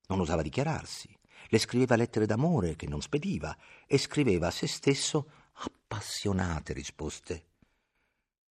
Non 0.09 0.19
osava 0.19 0.43
dichiararsi, 0.43 1.09
le 1.47 1.57
scriveva 1.57 1.95
lettere 1.95 2.27
d'amore 2.27 2.75
che 2.75 2.87
non 2.87 3.01
spediva 3.01 3.57
e 3.87 3.97
scriveva 3.97 4.47
a 4.47 4.51
se 4.51 4.67
stesso 4.67 5.31
appassionate 5.53 6.73
risposte. 6.73 7.45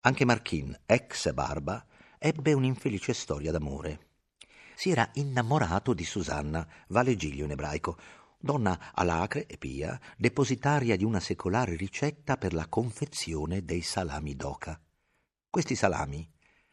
Anche 0.02 0.26
Marchin, 0.26 0.76
ex 0.88 1.32
Barba, 1.34 1.86
ebbe 2.18 2.54
un'infelice 2.54 3.14
storia 3.14 3.52
d'amore. 3.52 4.06
Si 4.74 4.90
era 4.90 5.08
innamorato 5.14 5.94
di 5.94 6.04
Susanna, 6.04 6.68
Vale 6.88 7.16
Giglio 7.16 7.46
in 7.46 7.52
ebraico, 7.52 7.96
donna 8.38 8.92
alacre 8.94 9.46
e 9.48 9.58
pia, 9.58 10.00
depositaria 10.18 10.96
di 10.96 11.04
una 11.04 11.20
secolare 11.20 11.76
ricetta 11.76 12.38
per 12.38 12.54
la 12.54 12.68
confezione 12.68 13.66
dei 13.66 13.82
salami 13.82 14.36
d'oca. 14.36 14.80
Questi 15.50 15.76
salami 15.76 16.30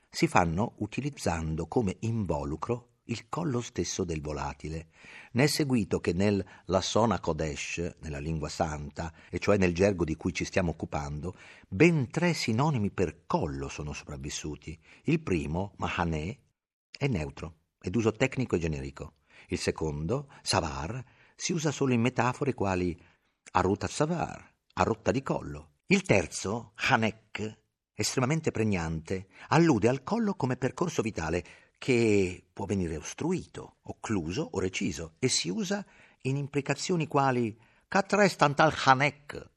si 0.08 0.26
fanno 0.26 0.74
utilizzando 0.78 1.66
come 1.66 1.96
involucro 2.00 2.90
il 3.08 3.28
collo 3.28 3.60
stesso 3.60 4.04
del 4.04 4.20
volatile. 4.20 4.88
Ne 5.32 5.44
è 5.44 5.46
seguito 5.46 6.00
che 6.00 6.12
nel 6.12 6.44
Lassona 6.66 7.20
Kodesh, 7.20 7.96
nella 8.00 8.18
lingua 8.18 8.48
santa, 8.48 9.12
e 9.28 9.38
cioè 9.38 9.56
nel 9.58 9.74
gergo 9.74 10.04
di 10.04 10.16
cui 10.16 10.32
ci 10.32 10.44
stiamo 10.44 10.70
occupando, 10.70 11.36
ben 11.68 12.08
tre 12.10 12.32
sinonimi 12.32 12.90
per 12.90 13.24
collo 13.26 13.68
sono 13.68 13.92
sopravvissuti. 13.92 14.78
Il 15.04 15.20
primo, 15.20 15.74
Mahaneh, 15.78 16.38
è 16.96 17.06
neutro, 17.08 17.56
è 17.78 17.90
d'uso 17.90 18.12
tecnico 18.12 18.56
e 18.56 18.58
generico. 18.58 19.14
Il 19.48 19.58
secondo, 19.58 20.30
Savar, 20.42 21.04
si 21.34 21.52
usa 21.52 21.70
solo 21.70 21.92
in 21.92 22.00
metafore 22.00 22.54
quali 22.54 22.98
a 23.52 23.60
ruta 23.60 23.86
savar, 23.86 24.52
a 24.74 24.82
rotta 24.82 25.10
di 25.10 25.22
collo. 25.22 25.72
Il 25.86 26.02
terzo, 26.02 26.72
Hanek, 26.76 27.58
estremamente 27.94 28.50
pregnante, 28.50 29.28
allude 29.48 29.88
al 29.88 30.02
collo 30.02 30.34
come 30.34 30.56
percorso 30.56 31.02
vitale 31.02 31.44
che 31.78 32.44
può 32.52 32.64
venire 32.64 32.96
ostruito, 32.96 33.76
occluso 33.82 34.48
o 34.52 34.58
reciso 34.58 35.14
e 35.18 35.28
si 35.28 35.50
usa 35.50 35.84
in 36.22 36.36
implicazioni 36.36 37.06
quali 37.06 37.56
Catrestant 37.86 38.58
al 38.60 38.74
Hanek, 38.84 39.50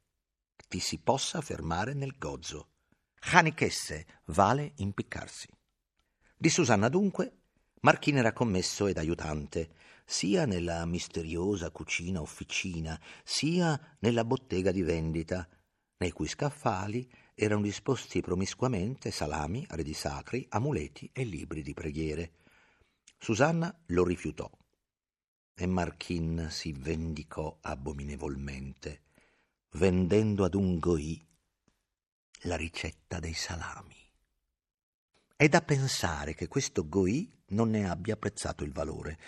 ti 0.68 0.80
si 0.80 1.00
possa 1.00 1.42
fermare 1.42 1.94
nel 1.94 2.18
gozzo. 2.18 2.70
Hanekesse 3.32 4.06
vale 4.26 4.74
impiccarsi. 4.76 5.48
Di 6.36 6.50
Susanna 6.50 6.90
dunque 6.90 7.38
Marchini 7.82 8.20
era 8.20 8.34
commesso 8.34 8.88
ed 8.88 8.98
aiutante, 8.98 9.70
sia 10.10 10.46
nella 10.46 10.86
misteriosa 10.86 11.70
cucina 11.70 12.22
officina, 12.22 12.98
sia 13.26 13.98
nella 14.00 14.24
bottega 14.24 14.72
di 14.72 14.82
vendita, 14.82 15.46
nei 15.98 16.12
cui 16.12 16.30
scaffali 16.30 17.12
erano 17.36 17.62
disposti 17.62 18.22
promiscuamente 18.22 19.12
salami, 19.12 19.66
arredi 19.68 19.94
sacri, 19.94 20.46
amuleti 20.52 21.10
e 21.12 21.26
libri 21.26 21.62
di 21.62 21.74
preghiere. 21.74 22.36
Susanna 23.20 23.78
lo 23.88 24.06
rifiutò 24.06 24.50
e 25.54 25.66
Marchin 25.66 26.48
si 26.52 26.72
vendicò 26.72 27.58
abominevolmente, 27.60 29.02
vendendo 29.72 30.46
ad 30.46 30.56
un 30.56 30.80
goì 30.80 31.22
la 32.44 32.56
ricetta 32.56 33.20
dei 33.20 33.34
salami. 33.34 33.96
È 35.36 35.50
da 35.50 35.62
pensare 35.62 36.34
che 36.34 36.48
questo 36.48 36.88
goì 36.88 37.30
non 37.48 37.72
ne 37.72 37.90
abbia 37.90 38.14
apprezzato 38.14 38.64
il 38.64 38.72
valore, 38.72 39.20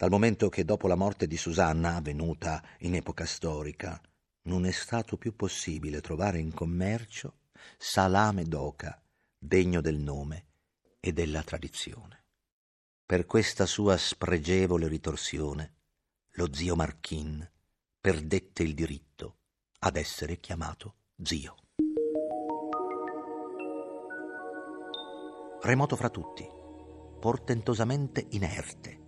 dal 0.00 0.08
momento 0.08 0.48
che 0.48 0.64
dopo 0.64 0.88
la 0.88 0.94
morte 0.94 1.26
di 1.26 1.36
Susanna, 1.36 1.96
avvenuta 1.96 2.64
in 2.78 2.94
epoca 2.94 3.26
storica, 3.26 4.00
non 4.44 4.64
è 4.64 4.70
stato 4.70 5.18
più 5.18 5.36
possibile 5.36 6.00
trovare 6.00 6.38
in 6.38 6.54
commercio 6.54 7.40
salame 7.76 8.44
d'oca 8.44 8.98
degno 9.38 9.82
del 9.82 9.98
nome 9.98 10.46
e 11.00 11.12
della 11.12 11.42
tradizione. 11.42 12.24
Per 13.04 13.26
questa 13.26 13.66
sua 13.66 13.98
spregevole 13.98 14.88
ritorsione, 14.88 15.74
lo 16.30 16.48
zio 16.50 16.76
Marchin 16.76 17.46
perdette 18.00 18.62
il 18.62 18.72
diritto 18.72 19.40
ad 19.80 19.96
essere 19.96 20.38
chiamato 20.38 20.94
zio. 21.22 21.56
Remoto 25.60 25.94
fra 25.94 26.08
tutti, 26.08 26.48
portentosamente 27.20 28.28
inerte, 28.30 28.99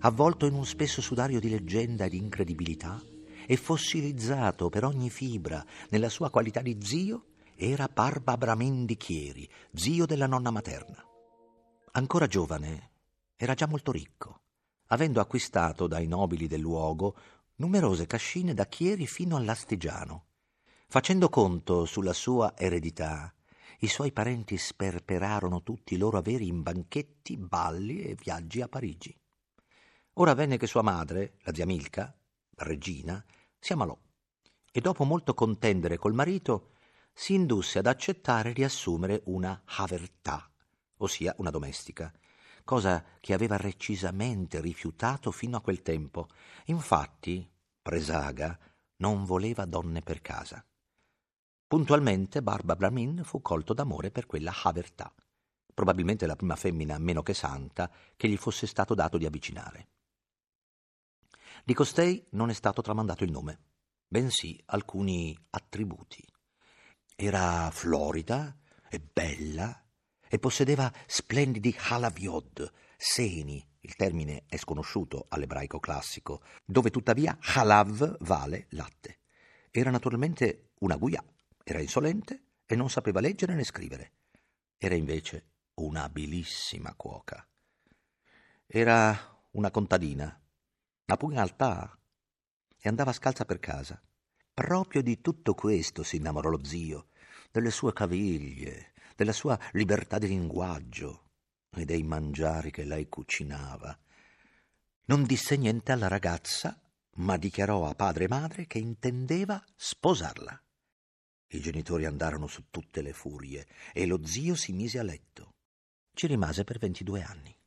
avvolto 0.00 0.46
in 0.46 0.54
un 0.54 0.64
spesso 0.64 1.00
sudario 1.00 1.40
di 1.40 1.48
leggenda 1.48 2.04
e 2.04 2.08
di 2.10 2.18
incredibilità, 2.18 3.02
e 3.46 3.56
fossilizzato 3.56 4.68
per 4.68 4.84
ogni 4.84 5.10
fibra 5.10 5.64
nella 5.88 6.08
sua 6.08 6.30
qualità 6.30 6.60
di 6.60 6.78
zio, 6.82 7.26
era 7.56 7.88
Barba 7.92 8.36
Bramendi 8.36 8.96
Chieri, 8.96 9.48
zio 9.74 10.06
della 10.06 10.26
nonna 10.26 10.50
materna. 10.50 11.02
Ancora 11.92 12.26
giovane, 12.26 12.90
era 13.36 13.54
già 13.54 13.66
molto 13.66 13.90
ricco, 13.90 14.42
avendo 14.88 15.20
acquistato 15.20 15.86
dai 15.86 16.06
nobili 16.06 16.46
del 16.46 16.60
luogo 16.60 17.16
numerose 17.56 18.06
cascine 18.06 18.54
da 18.54 18.66
Chieri 18.66 19.06
fino 19.06 19.36
all'Astigiano. 19.36 20.26
Facendo 20.86 21.28
conto 21.28 21.84
sulla 21.86 22.12
sua 22.12 22.56
eredità, 22.56 23.32
i 23.80 23.88
suoi 23.88 24.12
parenti 24.12 24.56
sperperarono 24.56 25.62
tutti 25.62 25.94
i 25.94 25.98
loro 25.98 26.18
averi 26.18 26.48
in 26.48 26.62
banchetti, 26.62 27.36
balli 27.36 28.02
e 28.02 28.14
viaggi 28.14 28.60
a 28.60 28.68
Parigi. 28.68 29.16
Ora 30.20 30.34
venne 30.34 30.56
che 30.56 30.66
sua 30.66 30.82
madre, 30.82 31.34
la 31.42 31.54
zia 31.54 31.64
Milka, 31.64 32.12
regina, 32.56 33.24
si 33.56 33.72
ammalò 33.72 33.96
e 34.72 34.80
dopo 34.80 35.04
molto 35.04 35.32
contendere 35.32 35.96
col 35.96 36.12
marito 36.12 36.70
si 37.12 37.34
indusse 37.34 37.78
ad 37.78 37.86
accettare 37.86 38.52
di 38.52 38.64
assumere 38.64 39.22
una 39.26 39.62
havertà, 39.64 40.50
ossia 40.96 41.36
una 41.38 41.50
domestica, 41.50 42.12
cosa 42.64 43.04
che 43.20 43.32
aveva 43.32 43.56
recisamente 43.56 44.60
rifiutato 44.60 45.30
fino 45.30 45.56
a 45.56 45.60
quel 45.60 45.82
tempo. 45.82 46.26
Infatti, 46.64 47.48
Presaga 47.80 48.58
non 48.96 49.24
voleva 49.24 49.66
donne 49.66 50.00
per 50.00 50.20
casa. 50.20 50.64
Puntualmente 51.68 52.42
Barba 52.42 52.74
Bramin 52.74 53.22
fu 53.22 53.40
colto 53.40 53.72
d'amore 53.72 54.10
per 54.10 54.26
quella 54.26 54.52
Havertà, 54.64 55.14
probabilmente 55.72 56.26
la 56.26 56.34
prima 56.34 56.56
femmina 56.56 56.98
meno 56.98 57.22
che 57.22 57.34
santa 57.34 57.88
che 58.16 58.28
gli 58.28 58.36
fosse 58.36 58.66
stato 58.66 58.94
dato 58.94 59.16
di 59.16 59.24
avvicinare. 59.24 59.90
Di 61.64 61.74
costei 61.74 62.24
non 62.30 62.50
è 62.50 62.52
stato 62.52 62.82
tramandato 62.82 63.24
il 63.24 63.30
nome, 63.30 63.58
bensì 64.06 64.60
alcuni 64.66 65.36
attributi. 65.50 66.24
Era 67.14 67.70
florida 67.70 68.56
e 68.88 69.00
bella 69.00 69.84
e 70.28 70.38
possedeva 70.38 70.92
splendidi 71.06 71.74
halaviod, 71.76 72.72
seni, 72.96 73.66
il 73.80 73.94
termine 73.96 74.44
è 74.46 74.56
sconosciuto 74.56 75.26
all'ebraico 75.28 75.80
classico, 75.80 76.42
dove 76.64 76.90
tuttavia 76.90 77.38
halav 77.40 78.16
vale 78.20 78.66
latte. 78.70 79.20
Era 79.70 79.90
naturalmente 79.90 80.70
una 80.80 80.96
guia 80.96 81.22
era 81.70 81.82
insolente 81.82 82.44
e 82.64 82.76
non 82.76 82.88
sapeva 82.88 83.20
leggere 83.20 83.54
né 83.54 83.62
scrivere. 83.62 84.12
Era 84.78 84.94
invece 84.94 85.50
un'abilissima 85.74 86.94
cuoca. 86.94 87.46
Era 88.66 89.38
una 89.50 89.70
contadina, 89.70 90.40
una 91.08 91.16
pugnaltà, 91.16 91.98
e 92.78 92.88
andava 92.88 93.12
scalza 93.12 93.46
per 93.46 93.58
casa. 93.58 94.00
Proprio 94.52 95.02
di 95.02 95.22
tutto 95.22 95.54
questo 95.54 96.02
si 96.02 96.16
innamorò 96.16 96.50
lo 96.50 96.62
zio, 96.62 97.08
delle 97.50 97.70
sue 97.70 97.94
caviglie, 97.94 98.92
della 99.16 99.32
sua 99.32 99.58
libertà 99.72 100.18
di 100.18 100.28
linguaggio 100.28 101.30
e 101.74 101.86
dei 101.86 102.02
mangiari 102.02 102.70
che 102.70 102.84
lei 102.84 103.08
cucinava. 103.08 103.98
Non 105.06 105.24
disse 105.24 105.56
niente 105.56 105.92
alla 105.92 106.08
ragazza, 106.08 106.78
ma 107.16 107.38
dichiarò 107.38 107.88
a 107.88 107.94
padre 107.94 108.24
e 108.24 108.28
madre 108.28 108.66
che 108.66 108.78
intendeva 108.78 109.62
sposarla. 109.76 110.62
I 111.52 111.60
genitori 111.60 112.04
andarono 112.04 112.46
su 112.46 112.64
tutte 112.68 113.00
le 113.00 113.14
furie 113.14 113.66
e 113.94 114.04
lo 114.04 114.26
zio 114.26 114.54
si 114.54 114.72
mise 114.72 114.98
a 114.98 115.02
letto. 115.02 115.54
Ci 116.12 116.26
rimase 116.26 116.64
per 116.64 116.78
ventidue 116.78 117.22
anni. 117.22 117.57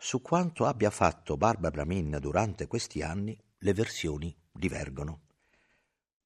Su 0.00 0.22
quanto 0.22 0.64
abbia 0.64 0.90
fatto 0.90 1.36
Barbara 1.36 1.72
Bramin 1.72 2.18
durante 2.20 2.68
questi 2.68 3.02
anni, 3.02 3.36
le 3.58 3.74
versioni 3.74 4.34
divergono. 4.52 5.22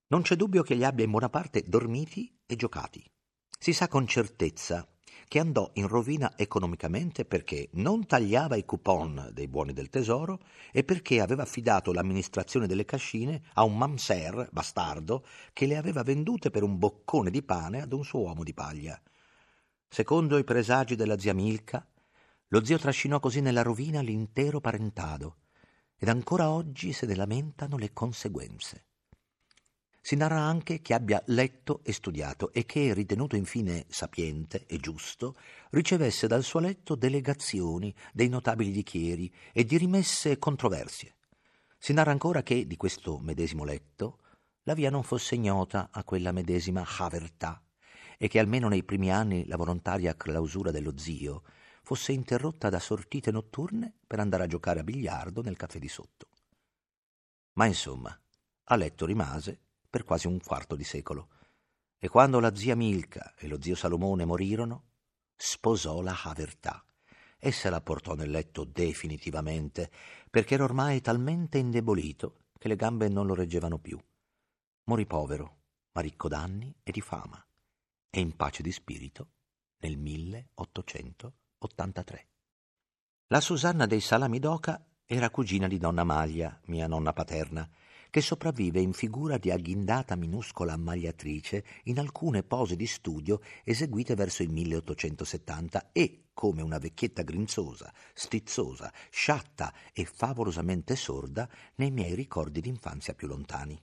Non 0.09 0.21
c'è 0.21 0.37
dubbio 0.37 0.63
che 0.63 0.75
li 0.75 0.85
abbia 0.85 1.07
in 1.07 1.11
buona 1.11 1.31
parte 1.31 1.65
dormiti 1.67 2.39
e 2.45 2.55
giocati. 2.55 3.03
Si 3.59 3.73
sa 3.73 3.89
con 3.89 4.07
certezza 4.07 4.87
che 5.27 5.39
andò 5.39 5.71
in 5.75 5.89
rovina 5.89 6.35
economicamente 6.37 7.25
perché 7.25 7.71
non 7.73 8.05
tagliava 8.05 8.57
i 8.57 8.67
coupon 8.67 9.31
dei 9.33 9.49
buoni 9.49 9.73
del 9.73 9.89
tesoro 9.89 10.41
e 10.71 10.85
perché 10.85 11.23
aveva 11.23 11.45
affidato 11.45 11.93
l'amministrazione 11.93 12.67
delle 12.67 12.85
cascine 12.85 13.43
a 13.55 13.65
un 13.65 13.79
mamser 13.79 14.51
bastardo 14.53 15.25
che 15.55 15.65
le 15.65 15.79
aveva 15.79 16.03
vendute 16.03 16.51
per 16.51 16.63
un 16.63 16.79
boccone 16.79 17.31
di 17.31 17.43
pane 17.43 17.81
ad 17.81 17.95
un 17.95 18.05
suo 18.05 18.21
uomo 18.21 18.43
di 18.43 18.53
paglia. 18.53 19.01
Secondo 19.89 20.37
i 20.37 20.45
presagi 20.45 20.95
della 20.95 21.19
zia 21.19 21.33
Milka, 21.33 21.87
lo 22.53 22.63
zio 22.63 22.77
trascinò 22.77 23.19
così 23.19 23.41
nella 23.41 23.63
rovina 23.63 24.03
l'intero 24.03 24.61
parentado 24.61 25.37
ed 25.97 26.09
ancora 26.09 26.51
oggi 26.51 26.93
se 26.93 27.07
ne 27.07 27.15
lamentano 27.15 27.79
le 27.79 27.95
conseguenze. 27.95 28.85
Si 30.03 30.17
narra 30.17 30.41
anche 30.41 30.83
che 30.83 30.93
abbia 30.93 31.23
letto 31.27 31.81
e 31.83 31.93
studiato 31.93 32.53
e 32.53 32.67
che, 32.67 32.93
ritenuto 32.93 33.37
infine 33.37 33.87
sapiente 33.89 34.67
e 34.67 34.77
giusto, 34.79 35.37
ricevesse 35.71 36.27
dal 36.27 36.43
suo 36.43 36.61
letto 36.61 36.95
delegazioni 36.95 37.95
dei 38.13 38.29
notabili 38.29 38.71
di 38.71 38.83
Chieri 38.83 39.33
e 39.53 39.65
di 39.65 39.79
rimesse 39.79 40.39
controversie. 40.39 41.15
Si 41.79 41.93
narra 41.93 42.11
ancora 42.11 42.43
che, 42.43 42.67
di 42.67 42.77
questo 42.77 43.19
medesimo 43.19 43.65
letto, 43.65 44.19
la 44.65 44.75
via 44.75 44.91
non 44.91 45.05
fosse 45.05 45.37
ignota 45.37 45.89
a 45.91 46.05
quella 46.05 46.33
medesima 46.33 46.85
Havertà 46.99 47.63
e 48.19 48.29
che 48.29 48.39
almeno 48.39 48.69
nei 48.69 48.83
primi 48.83 49.11
anni 49.11 49.47
la 49.47 49.57
volontaria 49.57 50.17
clausura 50.17 50.71
dello 50.71 50.99
zio 50.99 51.45
fosse 51.83 52.13
interrotta 52.13 52.71
da 52.71 52.79
sortite 52.79 53.31
notturne 53.31 53.93
per 54.07 54.21
andare 54.21 54.45
a 54.45 54.47
giocare 54.47 54.81
a 54.81 54.85
biliardo 54.85 55.43
nel 55.43 55.57
caffè 55.57 55.79
di 55.79 55.89
sotto. 55.89 56.29
Ma 57.55 57.67
insomma, 57.67 58.19
a 58.65 58.77
letto 58.77 59.05
rimase 59.05 59.61
per 59.91 60.05
quasi 60.05 60.27
un 60.27 60.41
quarto 60.41 60.75
di 60.75 60.85
secolo. 60.85 61.29
E 61.99 62.09
quando 62.09 62.41
la 62.41 62.55
zia 62.55 62.75
Milka 62.75 63.35
e 63.37 63.47
lo 63.47 63.61
zio 63.61 63.75
Salomone 63.75 64.25
morirono, 64.25 64.85
sposò 65.37 66.01
la 66.01 66.19
Havertà 66.23 66.85
e 67.39 67.53
se 67.53 67.69
la 67.69 67.81
portò 67.81 68.15
nel 68.15 68.31
letto 68.31 68.65
definitivamente, 68.65 69.91
perché 70.31 70.55
era 70.55 70.65
ormai 70.65 71.01
talmente 71.01 71.59
indebolito 71.59 72.45
che 72.57 72.69
le 72.69 72.77
gambe 72.77 73.09
non 73.09 73.27
lo 73.27 73.35
reggevano 73.35 73.79
più. 73.79 74.01
Morì 74.85 75.07
povero, 75.07 75.59
ma 75.93 76.01
ricco 76.01 76.29
d'anni 76.29 76.75
e 76.83 76.93
di 76.93 77.01
fama, 77.01 77.45
e 78.09 78.21
in 78.21 78.37
pace 78.37 78.63
di 78.63 78.73
spirito 78.73 79.33
nel 79.79 79.99
1883. 81.63 82.27
La 83.29 83.41
Susanna 83.41 83.87
dei 83.87 84.01
Salami 84.01 84.39
d'Oca 84.39 84.85
era 85.07 85.31
cugina 85.31 85.69
di 85.69 85.79
donna 85.79 86.05
Maglia, 86.05 86.61
mia 86.67 86.87
nonna 86.87 87.13
paterna, 87.13 87.69
che 88.11 88.21
sopravvive 88.21 88.79
in 88.79 88.93
figura 88.93 89.39
di 89.39 89.51
agghindata 89.51 90.17
minuscola 90.17 90.75
ammagliatrice 90.75 91.65
in 91.85 91.99
alcune 91.99 92.43
pose 92.43 92.77
di 92.77 92.87
studio 92.87 93.41
eseguite 93.65 94.15
verso 94.15 94.43
il 94.43 94.51
1870 94.51 95.93
e, 95.93 96.25
come 96.35 96.61
una 96.61 96.77
vecchietta 96.77 97.23
grinzosa, 97.23 97.91
stizzosa, 98.13 98.93
sciatta 99.09 99.73
e 99.95 100.05
favolosamente 100.05 100.95
sorda 100.95 101.49
nei 101.77 101.91
miei 101.91 102.15
ricordi 102.15 102.61
d'infanzia 102.61 103.15
più 103.15 103.29
lontani. 103.29 103.81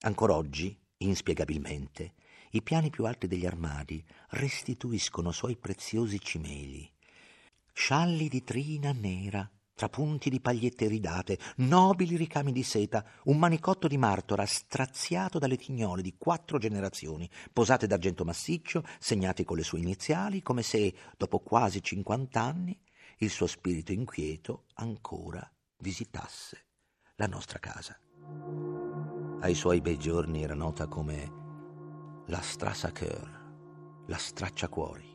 Ancora 0.00 0.34
oggi, 0.34 0.76
inspiegabilmente, 0.96 2.14
i 2.54 2.62
piani 2.62 2.90
più 2.90 3.04
alti 3.04 3.28
degli 3.28 3.46
armadi 3.46 4.04
restituiscono 4.30 5.30
suoi 5.30 5.56
preziosi 5.56 6.18
cimeli. 6.20 6.92
Scialli 7.72 8.28
di 8.28 8.42
trina 8.44 8.92
nera 8.92 9.50
trapunti 9.74 10.30
di 10.30 10.40
pagliette 10.40 10.86
ridate, 10.86 11.38
nobili 11.56 12.16
ricami 12.16 12.52
di 12.52 12.62
seta, 12.62 13.04
un 13.24 13.36
manicotto 13.38 13.88
di 13.88 13.96
martora 13.96 14.46
straziato 14.46 15.40
dalle 15.40 15.56
tignole 15.56 16.02
di 16.02 16.14
quattro 16.16 16.58
generazioni, 16.58 17.28
posate 17.52 17.88
d'argento 17.88 18.24
massiccio, 18.24 18.84
segnate 19.00 19.44
con 19.44 19.56
le 19.56 19.64
sue 19.64 19.80
iniziali, 19.80 20.40
come 20.40 20.62
se, 20.62 20.94
dopo 21.16 21.40
quasi 21.40 21.82
cinquant'anni, 21.82 22.78
il 23.18 23.30
suo 23.30 23.48
spirito 23.48 23.90
inquieto 23.90 24.66
ancora 24.74 25.50
visitasse 25.78 26.66
la 27.16 27.26
nostra 27.26 27.58
casa. 27.58 27.98
Ai 29.40 29.54
suoi 29.54 29.80
bei 29.80 29.98
giorni 29.98 30.44
era 30.44 30.54
nota 30.54 30.86
come 30.86 31.40
la 32.26 32.40
Strassacher, 32.40 34.04
la 34.06 34.16
stracciacuori. 34.16 35.11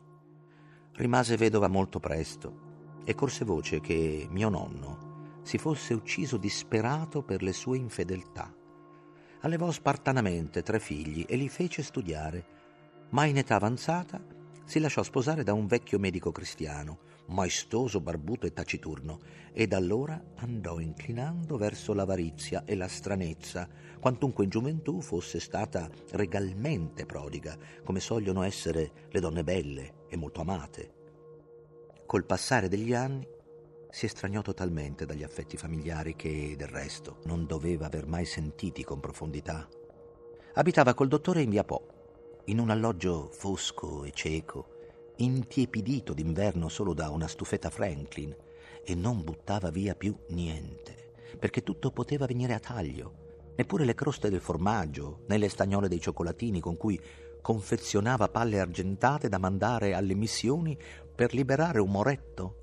Rimase 0.97 1.37
vedova 1.37 1.67
molto 1.67 1.99
presto 1.99 3.01
e 3.03 3.13
corse 3.13 3.45
voce 3.45 3.79
che 3.81 4.27
mio 4.31 4.49
nonno 4.49 5.39
si 5.43 5.59
fosse 5.59 5.93
ucciso 5.93 6.37
disperato 6.37 7.21
per 7.21 7.43
le 7.43 7.53
sue 7.53 7.77
infedeltà. 7.77 8.51
Allevò 9.41 9.69
spartanamente 9.69 10.63
tre 10.63 10.79
figli 10.79 11.23
e 11.29 11.35
li 11.35 11.49
fece 11.49 11.83
studiare, 11.83 12.45
ma 13.09 13.25
in 13.25 13.37
età 13.37 13.53
avanzata 13.57 14.19
si 14.65 14.79
lasciò 14.79 15.03
sposare 15.03 15.43
da 15.43 15.53
un 15.53 15.67
vecchio 15.67 15.99
medico 15.99 16.31
cristiano, 16.31 16.97
maestoso, 17.27 18.01
barbuto 18.01 18.45
e 18.45 18.53
taciturno, 18.53 19.19
e 19.53 19.67
da 19.67 19.77
allora 19.77 20.21
andò 20.35 20.79
inclinando 20.79 21.57
verso 21.57 21.93
l'avarizia 21.93 22.63
e 22.65 22.75
la 22.75 22.87
stranezza, 22.87 23.67
quantunque 23.99 24.43
in 24.43 24.49
gioventù 24.49 25.01
fosse 25.01 25.39
stata 25.39 25.89
regalmente 26.11 27.05
prodiga, 27.05 27.57
come 27.83 27.99
sogliono 27.99 28.43
essere 28.43 28.91
le 29.09 29.19
donne 29.19 29.43
belle 29.43 30.05
e 30.07 30.15
molto 30.15 30.41
amate. 30.41 30.93
Col 32.05 32.25
passare 32.25 32.69
degli 32.69 32.93
anni 32.93 33.27
si 33.89 34.05
estraniò 34.05 34.41
totalmente 34.41 35.05
dagli 35.05 35.23
affetti 35.23 35.57
familiari 35.57 36.15
che, 36.15 36.55
del 36.57 36.67
resto, 36.67 37.17
non 37.25 37.45
doveva 37.45 37.87
aver 37.87 38.05
mai 38.05 38.25
sentiti 38.25 38.83
con 38.83 38.99
profondità. 38.99 39.67
Abitava 40.53 40.93
col 40.93 41.07
dottore 41.07 41.41
in 41.41 41.49
via 41.49 41.63
Po, 41.63 42.41
in 42.45 42.59
un 42.59 42.69
alloggio 42.69 43.29
fosco 43.31 44.03
e 44.03 44.11
cieco, 44.11 44.76
intiepidito 45.17 46.13
d'inverno 46.13 46.69
solo 46.69 46.93
da 46.93 47.09
una 47.09 47.27
stufetta 47.27 47.69
Franklin, 47.69 48.35
e 48.83 48.95
non 48.95 49.23
buttava 49.23 49.69
via 49.69 49.95
più 49.95 50.15
niente, 50.29 51.13
perché 51.37 51.61
tutto 51.61 51.91
poteva 51.91 52.25
venire 52.25 52.53
a 52.53 52.59
taglio, 52.59 53.25
neppure 53.55 53.83
le 53.83 53.95
croste 53.95 54.29
del 54.29 54.39
formaggio, 54.39 55.23
né 55.27 55.37
le 55.37 55.49
stagnole 55.49 55.89
dei 55.89 55.99
cioccolatini 55.99 56.59
con 56.59 56.77
cui 56.77 56.99
confezionava 57.41 58.29
palle 58.29 58.59
argentate 58.59 59.27
da 59.27 59.37
mandare 59.37 59.93
alle 59.93 60.15
missioni 60.15 60.77
per 61.13 61.33
liberare 61.33 61.79
un 61.79 61.91
moretto? 61.91 62.61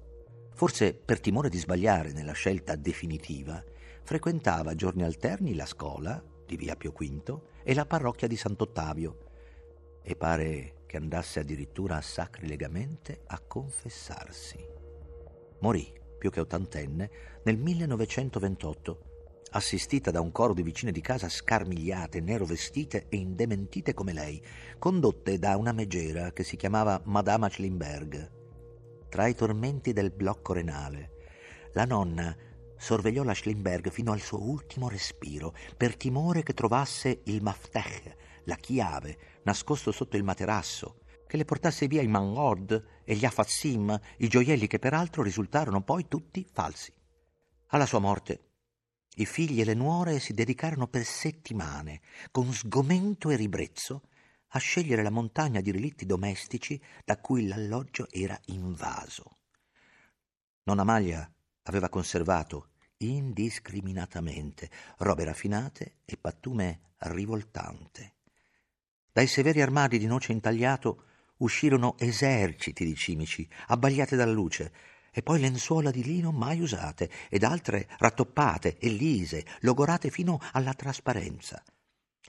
Forse 0.55 0.95
per 0.95 1.21
timore 1.21 1.49
di 1.49 1.59
sbagliare 1.59 2.13
nella 2.13 2.33
scelta 2.33 2.77
definitiva, 2.77 3.63
frequentava 4.03 4.75
giorni 4.75 5.03
alterni 5.03 5.55
la 5.55 5.67
scuola 5.67 6.23
di 6.47 6.57
via 6.57 6.77
Pio 6.77 6.93
V 6.93 7.41
e 7.63 7.75
la 7.75 7.87
parrocchia 7.87 8.29
di 8.29 8.37
Sant'Ottavio 8.37 9.19
e 10.03 10.15
pare 10.17 10.74
che 10.87 10.97
andasse 10.97 11.41
addirittura 11.41 12.01
sacrilegamente 12.01 13.23
a 13.27 13.41
confessarsi. 13.41 14.59
Morì, 15.61 15.93
più 16.19 16.31
che 16.31 16.41
ottantenne, 16.41 17.11
nel 17.45 17.57
1928 17.57 19.13
assistita 19.51 20.11
da 20.11 20.21
un 20.21 20.33
coro 20.33 20.53
di 20.53 20.63
vicine 20.63 20.91
di 20.91 21.01
casa 21.01 21.29
scarmigliate, 21.29 22.21
nero 22.21 22.45
vestite 22.45 23.07
e 23.09 23.17
indementite 23.17 23.95
come 23.95 24.13
lei, 24.13 24.43
condotte 24.79 25.39
da 25.39 25.57
una 25.57 25.73
megera 25.73 26.33
che 26.33 26.43
si 26.43 26.57
chiamava 26.57 27.01
Madama 27.05 27.49
Schlimberg 27.49 28.43
tra 29.15 29.29
i 29.29 29.35
tormenti 29.37 29.93
del 29.93 30.11
blocco 30.11 30.53
renale. 30.53 31.11
La 31.75 31.85
nonna 31.85 32.37
sorvegliò 32.77 33.23
la 33.23 33.33
Schlimberg 33.33 33.89
fino 33.91 34.11
al 34.11 34.19
suo 34.19 34.43
ultimo 34.43 34.89
respiro, 34.89 35.55
per 35.77 35.97
timore 35.97 36.43
che 36.43 36.53
trovasse 36.53 37.21
il 37.27 37.41
maftech, 37.41 38.17
la 38.45 38.57
chiave, 38.57 39.41
nascosto 39.45 39.93
sotto 39.93 40.17
il 40.17 40.25
materasso, 40.25 41.01
che 41.27 41.37
le 41.37 41.45
portasse 41.45 41.87
via 41.87 42.03
i 42.03 42.07
mangord 42.07 43.03
e 43.05 43.15
gli 43.15 43.25
afassim, 43.25 43.99
i 44.19 44.29
gioielli 44.29 44.67
che 44.67 44.79
peraltro 44.79 45.23
risultarono 45.23 45.83
poi 45.83 46.07
tutti 46.09 46.47
falsi. 46.53 46.93
Alla 47.69 47.87
sua 47.87 47.99
morte, 47.99 48.51
i 49.17 49.27
figli 49.27 49.61
e 49.61 49.65
le 49.65 49.75
nuore 49.75 50.19
si 50.19 50.33
dedicarono 50.33 50.89
per 50.89 51.05
settimane, 51.05 52.01
con 52.31 52.53
sgomento 52.53 53.31
e 53.31 53.37
ribrezzo, 53.37 54.03
a 54.49 54.59
scegliere 54.59 55.03
la 55.03 55.11
montagna 55.11 55.61
di 55.61 55.71
relitti 55.71 56.07
domestici 56.07 56.81
da 57.05 57.19
cui 57.19 57.47
l'alloggio 57.47 58.09
era 58.11 58.39
invaso. 58.47 59.39
Nonna 60.65 60.85
Maglia 60.85 61.29
aveva 61.63 61.89
conservato 61.89 62.71
indiscriminatamente 62.99 64.71
robe 64.99 65.25
raffinate 65.25 65.97
e 66.05 66.17
pattume 66.17 66.95
rivoltante. 66.99 68.15
Dai 69.15 69.29
severi 69.29 69.63
armadi 69.63 69.97
di 69.97 70.07
noce 70.07 70.33
intagliato 70.33 71.05
uscirono 71.37 71.95
eserciti 71.99 72.85
di 72.85 72.97
cimici, 72.97 73.49
abbagliate 73.69 74.17
dalla 74.17 74.33
luce, 74.33 74.73
e 75.13 75.23
poi 75.23 75.39
lenzuola 75.39 75.93
di 75.93 76.03
lino 76.03 76.33
mai 76.33 76.59
usate 76.61 77.09
ed 77.29 77.45
altre 77.45 77.87
rattoppate 77.99 78.77
e 78.77 78.89
lise, 78.89 79.47
logorate 79.61 80.11
fino 80.11 80.41
alla 80.51 80.75
trasparenza. 80.75 81.63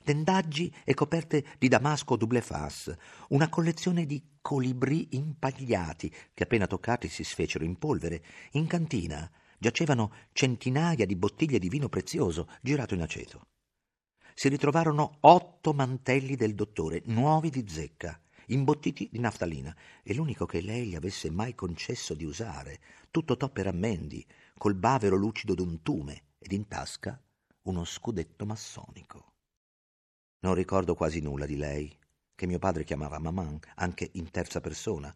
Tendaggi 0.04 0.72
e 0.84 0.94
coperte 0.94 1.44
di 1.58 1.70
damasco 1.70 2.18
double 2.18 2.42
face, 2.42 2.96
una 3.30 3.50
collezione 3.50 4.06
di 4.06 4.22
colibrì 4.40 5.08
impagliati 5.16 6.14
che 6.36 6.44
appena 6.44 6.68
toccati 6.68 7.08
si 7.08 7.24
sfecero 7.24 7.64
in 7.64 7.80
polvere. 7.80 8.24
In 8.52 8.68
cantina 8.68 9.28
giacevano 9.58 10.14
centinaia 10.34 11.08
di 11.08 11.16
bottiglie 11.16 11.58
di 11.58 11.68
vino 11.68 11.90
prezioso 11.90 12.48
girato 12.62 12.94
in 12.94 13.02
aceto. 13.02 13.48
Si 14.38 14.50
ritrovarono 14.50 15.20
otto 15.22 15.72
mantelli 15.72 16.36
del 16.36 16.56
dottore, 16.56 17.02
nuovi 17.06 17.50
di 17.50 17.66
zecca, 17.70 18.20
imbottiti 18.48 19.08
di 19.10 19.20
naftalina, 19.20 19.74
e 20.04 20.14
l'unico 20.14 20.46
che 20.46 20.60
lei 20.60 20.88
gli 20.88 20.96
avesse 20.96 21.32
mai 21.32 21.56
concesso 21.56 22.14
di 22.14 22.26
usare, 22.26 22.82
tutto 23.12 23.38
toppe 23.38 23.64
rammendi, 23.64 24.26
col 24.58 24.76
bavero 24.76 25.16
lucido 25.16 25.54
d'un 25.54 25.82
tume, 25.82 26.24
ed 26.38 26.52
in 26.52 26.68
tasca 26.68 27.18
uno 27.62 27.86
scudetto 27.86 28.46
massonico. 28.46 29.32
Non 30.40 30.54
ricordo 30.54 30.96
quasi 30.96 31.22
nulla 31.22 31.46
di 31.46 31.56
lei, 31.56 31.98
che 32.36 32.46
mio 32.46 32.60
padre 32.60 32.84
chiamava 32.84 33.20
maman, 33.20 33.58
anche 33.76 34.10
in 34.16 34.30
terza 34.32 34.60
persona, 34.60 35.16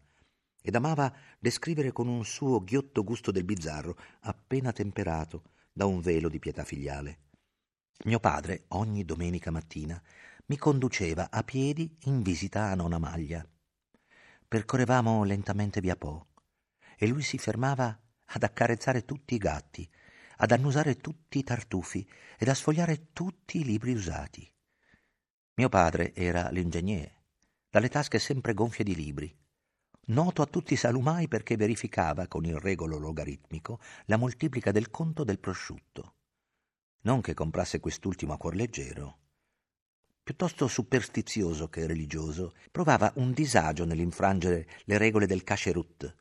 ed 0.62 0.74
amava 0.74 1.14
descrivere 1.38 1.92
con 1.92 2.08
un 2.08 2.24
suo 2.24 2.64
ghiotto 2.64 3.04
gusto 3.04 3.30
del 3.30 3.44
bizzarro, 3.44 3.98
appena 4.20 4.72
temperato 4.72 5.42
da 5.70 5.84
un 5.84 6.00
velo 6.00 6.30
di 6.30 6.38
pietà 6.38 6.64
filiale. 6.64 7.28
Mio 8.04 8.18
padre, 8.18 8.64
ogni 8.68 9.04
domenica 9.04 9.50
mattina, 9.50 10.00
mi 10.46 10.56
conduceva 10.56 11.30
a 11.30 11.42
piedi 11.42 11.98
in 12.04 12.22
visita 12.22 12.70
a 12.70 12.74
nonna 12.74 12.96
Maglia. 12.96 13.46
Percorrevamo 14.48 15.22
lentamente 15.24 15.82
via 15.82 15.96
Po 15.96 16.28
e 16.96 17.06
lui 17.06 17.20
si 17.20 17.36
fermava 17.36 18.00
ad 18.24 18.42
accarezzare 18.42 19.04
tutti 19.04 19.34
i 19.34 19.38
gatti, 19.38 19.86
ad 20.38 20.50
annusare 20.50 20.96
tutti 20.96 21.40
i 21.40 21.44
tartufi 21.44 22.08
ed 22.38 22.48
a 22.48 22.54
sfogliare 22.54 23.12
tutti 23.12 23.58
i 23.60 23.64
libri 23.64 23.92
usati. 23.92 24.50
Mio 25.56 25.68
padre 25.68 26.14
era 26.14 26.48
l'ingegnere, 26.48 27.24
dalle 27.68 27.90
tasche 27.90 28.18
sempre 28.18 28.54
gonfie 28.54 28.82
di 28.82 28.94
libri, 28.94 29.38
noto 30.06 30.40
a 30.40 30.46
tutti 30.46 30.72
i 30.72 30.78
salumai 30.78 31.28
perché 31.28 31.54
verificava 31.54 32.28
con 32.28 32.46
il 32.46 32.56
regolo 32.56 32.96
logaritmico 32.96 33.78
la 34.06 34.16
moltiplica 34.16 34.72
del 34.72 34.90
conto 34.90 35.22
del 35.22 35.38
prosciutto. 35.38 36.14
Non 37.02 37.20
che 37.20 37.34
comprasse 37.34 37.80
quest'ultimo 37.80 38.34
a 38.34 38.36
cuor 38.36 38.54
leggero, 38.54 39.18
piuttosto 40.22 40.68
superstizioso 40.68 41.68
che 41.68 41.86
religioso, 41.86 42.54
provava 42.70 43.10
un 43.16 43.32
disagio 43.32 43.84
nell'infrangere 43.84 44.68
le 44.84 44.98
regole 44.98 45.26
del 45.26 45.42
cacherut, 45.42 46.14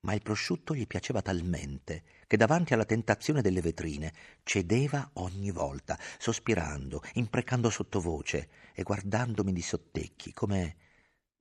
ma 0.00 0.14
il 0.14 0.22
prosciutto 0.22 0.74
gli 0.74 0.86
piaceva 0.86 1.22
talmente 1.22 2.04
che 2.26 2.36
davanti 2.36 2.74
alla 2.74 2.84
tentazione 2.84 3.40
delle 3.40 3.60
vetrine 3.60 4.12
cedeva 4.42 5.08
ogni 5.14 5.50
volta, 5.50 5.98
sospirando, 6.18 7.02
imprecando 7.14 7.70
sottovoce 7.70 8.48
e 8.74 8.82
guardandomi 8.82 9.52
di 9.52 9.62
sottecchi, 9.62 10.32
come 10.32 10.76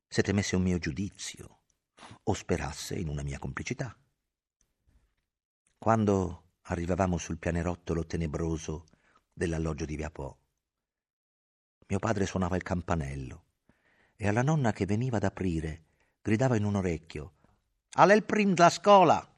se 0.07 0.21
temesse 0.21 0.55
un 0.55 0.61
mio 0.61 0.77
giudizio 0.77 1.59
o 2.23 2.33
sperasse 2.33 2.95
in 2.95 3.09
una 3.09 3.23
mia 3.23 3.39
complicità. 3.39 3.95
Quando 5.77 6.44
arrivavamo 6.67 7.17
sul 7.17 7.37
pianerottolo 7.37 8.05
tenebroso 8.05 8.85
dell'alloggio 9.31 9.85
di 9.85 9.95
Via 9.95 10.09
Po, 10.09 10.39
mio 11.87 11.99
padre 11.99 12.25
suonava 12.25 12.55
il 12.55 12.63
campanello 12.63 13.43
e 14.15 14.27
alla 14.27 14.41
nonna 14.41 14.71
che 14.71 14.85
veniva 14.85 15.17
ad 15.17 15.23
aprire 15.23 15.83
gridava 16.21 16.55
in 16.55 16.63
un 16.63 16.75
orecchio 16.75 17.33
«Ale 17.97 18.15
il 18.15 18.23
prim 18.23 18.55
della 18.55 18.71
scuola! 18.71 19.37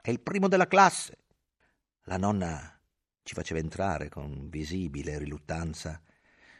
È 0.00 0.08
il 0.08 0.20
primo 0.20 0.48
della 0.48 0.66
classe!» 0.66 1.18
La 2.04 2.16
nonna 2.16 2.80
ci 3.22 3.34
faceva 3.34 3.60
entrare 3.60 4.08
con 4.08 4.48
visibile 4.48 5.18
riluttanza 5.18 6.00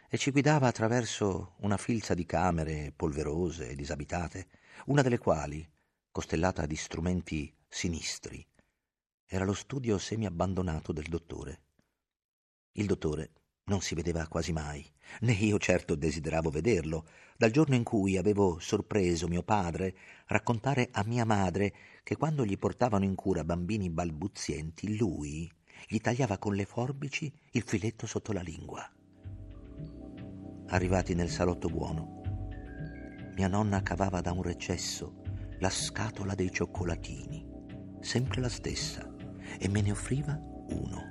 e 0.09 0.19
ci 0.19 0.31
guidava 0.31 0.69
attraverso 0.69 1.55
una 1.61 1.79
filza 1.79 2.13
di 2.13 2.27
camere 2.27 2.93
polverose 2.95 3.71
e 3.71 3.75
disabitate, 3.75 4.49
una 4.87 5.01
delle 5.01 5.19
quali, 5.19 5.67
costellata 6.11 6.67
di 6.67 6.77
strumenti 6.77 7.55
sinistri, 7.67 8.47
era 9.35 9.45
lo 9.45 9.53
studio 9.53 9.99
semi 9.99 10.27
abbandonato 10.27 10.93
del 10.93 11.09
dottore. 11.09 11.63
Il 12.75 12.87
dottore 12.87 13.33
non 13.65 13.81
si 13.81 13.97
vedeva 13.97 14.29
quasi 14.29 14.53
mai, 14.53 14.89
né 15.23 15.33
io 15.33 15.59
certo 15.59 15.97
desideravo 15.97 16.51
vederlo, 16.51 17.05
dal 17.37 17.51
giorno 17.51 17.75
in 17.75 17.83
cui 17.83 18.17
avevo 18.17 18.61
sorpreso 18.61 19.27
mio 19.27 19.43
padre 19.43 19.97
raccontare 20.27 20.89
a 20.93 21.03
mia 21.05 21.25
madre 21.25 21.75
che 22.05 22.17
quando 22.17 22.45
gli 22.45 22.57
portavano 22.57 23.05
in 23.05 23.17
cura 23.17 23.43
bambini 23.43 23.91
balbuzienti, 23.91 24.97
lui 24.97 25.51
gli 25.89 25.99
tagliava 25.99 26.39
con 26.39 26.55
le 26.55 26.65
forbici 26.65 27.33
il 27.51 27.63
filetto 27.65 28.07
sotto 28.07 28.33
la 28.33 28.41
lingua. 28.41 28.89
Arrivati 30.69 31.15
nel 31.15 31.29
salotto 31.29 31.69
buono, 31.69 32.21
mia 33.35 33.49
nonna 33.49 33.83
cavava 33.83 34.21
da 34.21 34.31
un 34.31 34.43
recesso 34.43 35.23
la 35.59 35.71
scatola 35.71 36.37
dei 36.37 36.53
cioccolatini, 36.53 37.45
sempre 37.99 38.41
la 38.41 38.49
stessa, 38.49 39.13
e 39.59 39.69
me 39.69 39.81
ne 39.81 39.91
offriva 39.91 40.39
uno. 40.69 41.03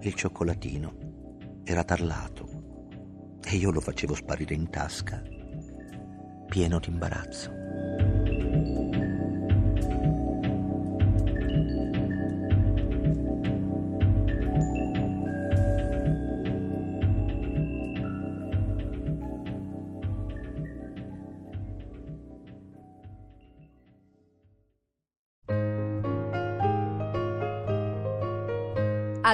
Il 0.00 0.14
cioccolatino 0.14 1.62
era 1.64 1.84
tarlato 1.84 3.38
e 3.44 3.56
io 3.56 3.70
lo 3.70 3.80
facevo 3.80 4.14
sparire 4.14 4.54
in 4.54 4.68
tasca, 4.70 5.22
pieno 6.48 6.78
d'imbarazzo. 6.78 8.13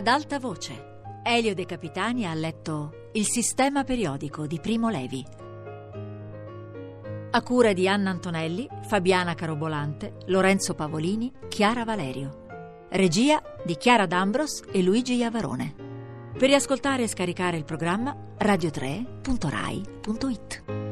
Ad 0.00 0.06
alta 0.06 0.38
voce. 0.38 1.20
Elio 1.22 1.54
De 1.54 1.66
Capitani 1.66 2.24
ha 2.24 2.32
letto 2.32 3.08
Il 3.12 3.26
sistema 3.26 3.84
periodico 3.84 4.46
di 4.46 4.58
Primo 4.58 4.88
Levi. 4.88 5.22
A 7.32 7.42
cura 7.42 7.74
di 7.74 7.86
Anna 7.86 8.08
Antonelli, 8.08 8.66
Fabiana 8.86 9.34
Carobolante, 9.34 10.14
Lorenzo 10.28 10.72
Pavolini, 10.72 11.30
Chiara 11.50 11.84
Valerio. 11.84 12.46
Regia 12.88 13.42
di 13.62 13.76
Chiara 13.76 14.06
D'Ambros 14.06 14.62
e 14.72 14.82
Luigi 14.82 15.16
Iavarone. 15.16 15.74
Per 16.32 16.48
riascoltare 16.48 17.02
e 17.02 17.08
scaricare 17.08 17.58
il 17.58 17.64
programma 17.64 18.16
radio3.rai.it. 18.38 20.89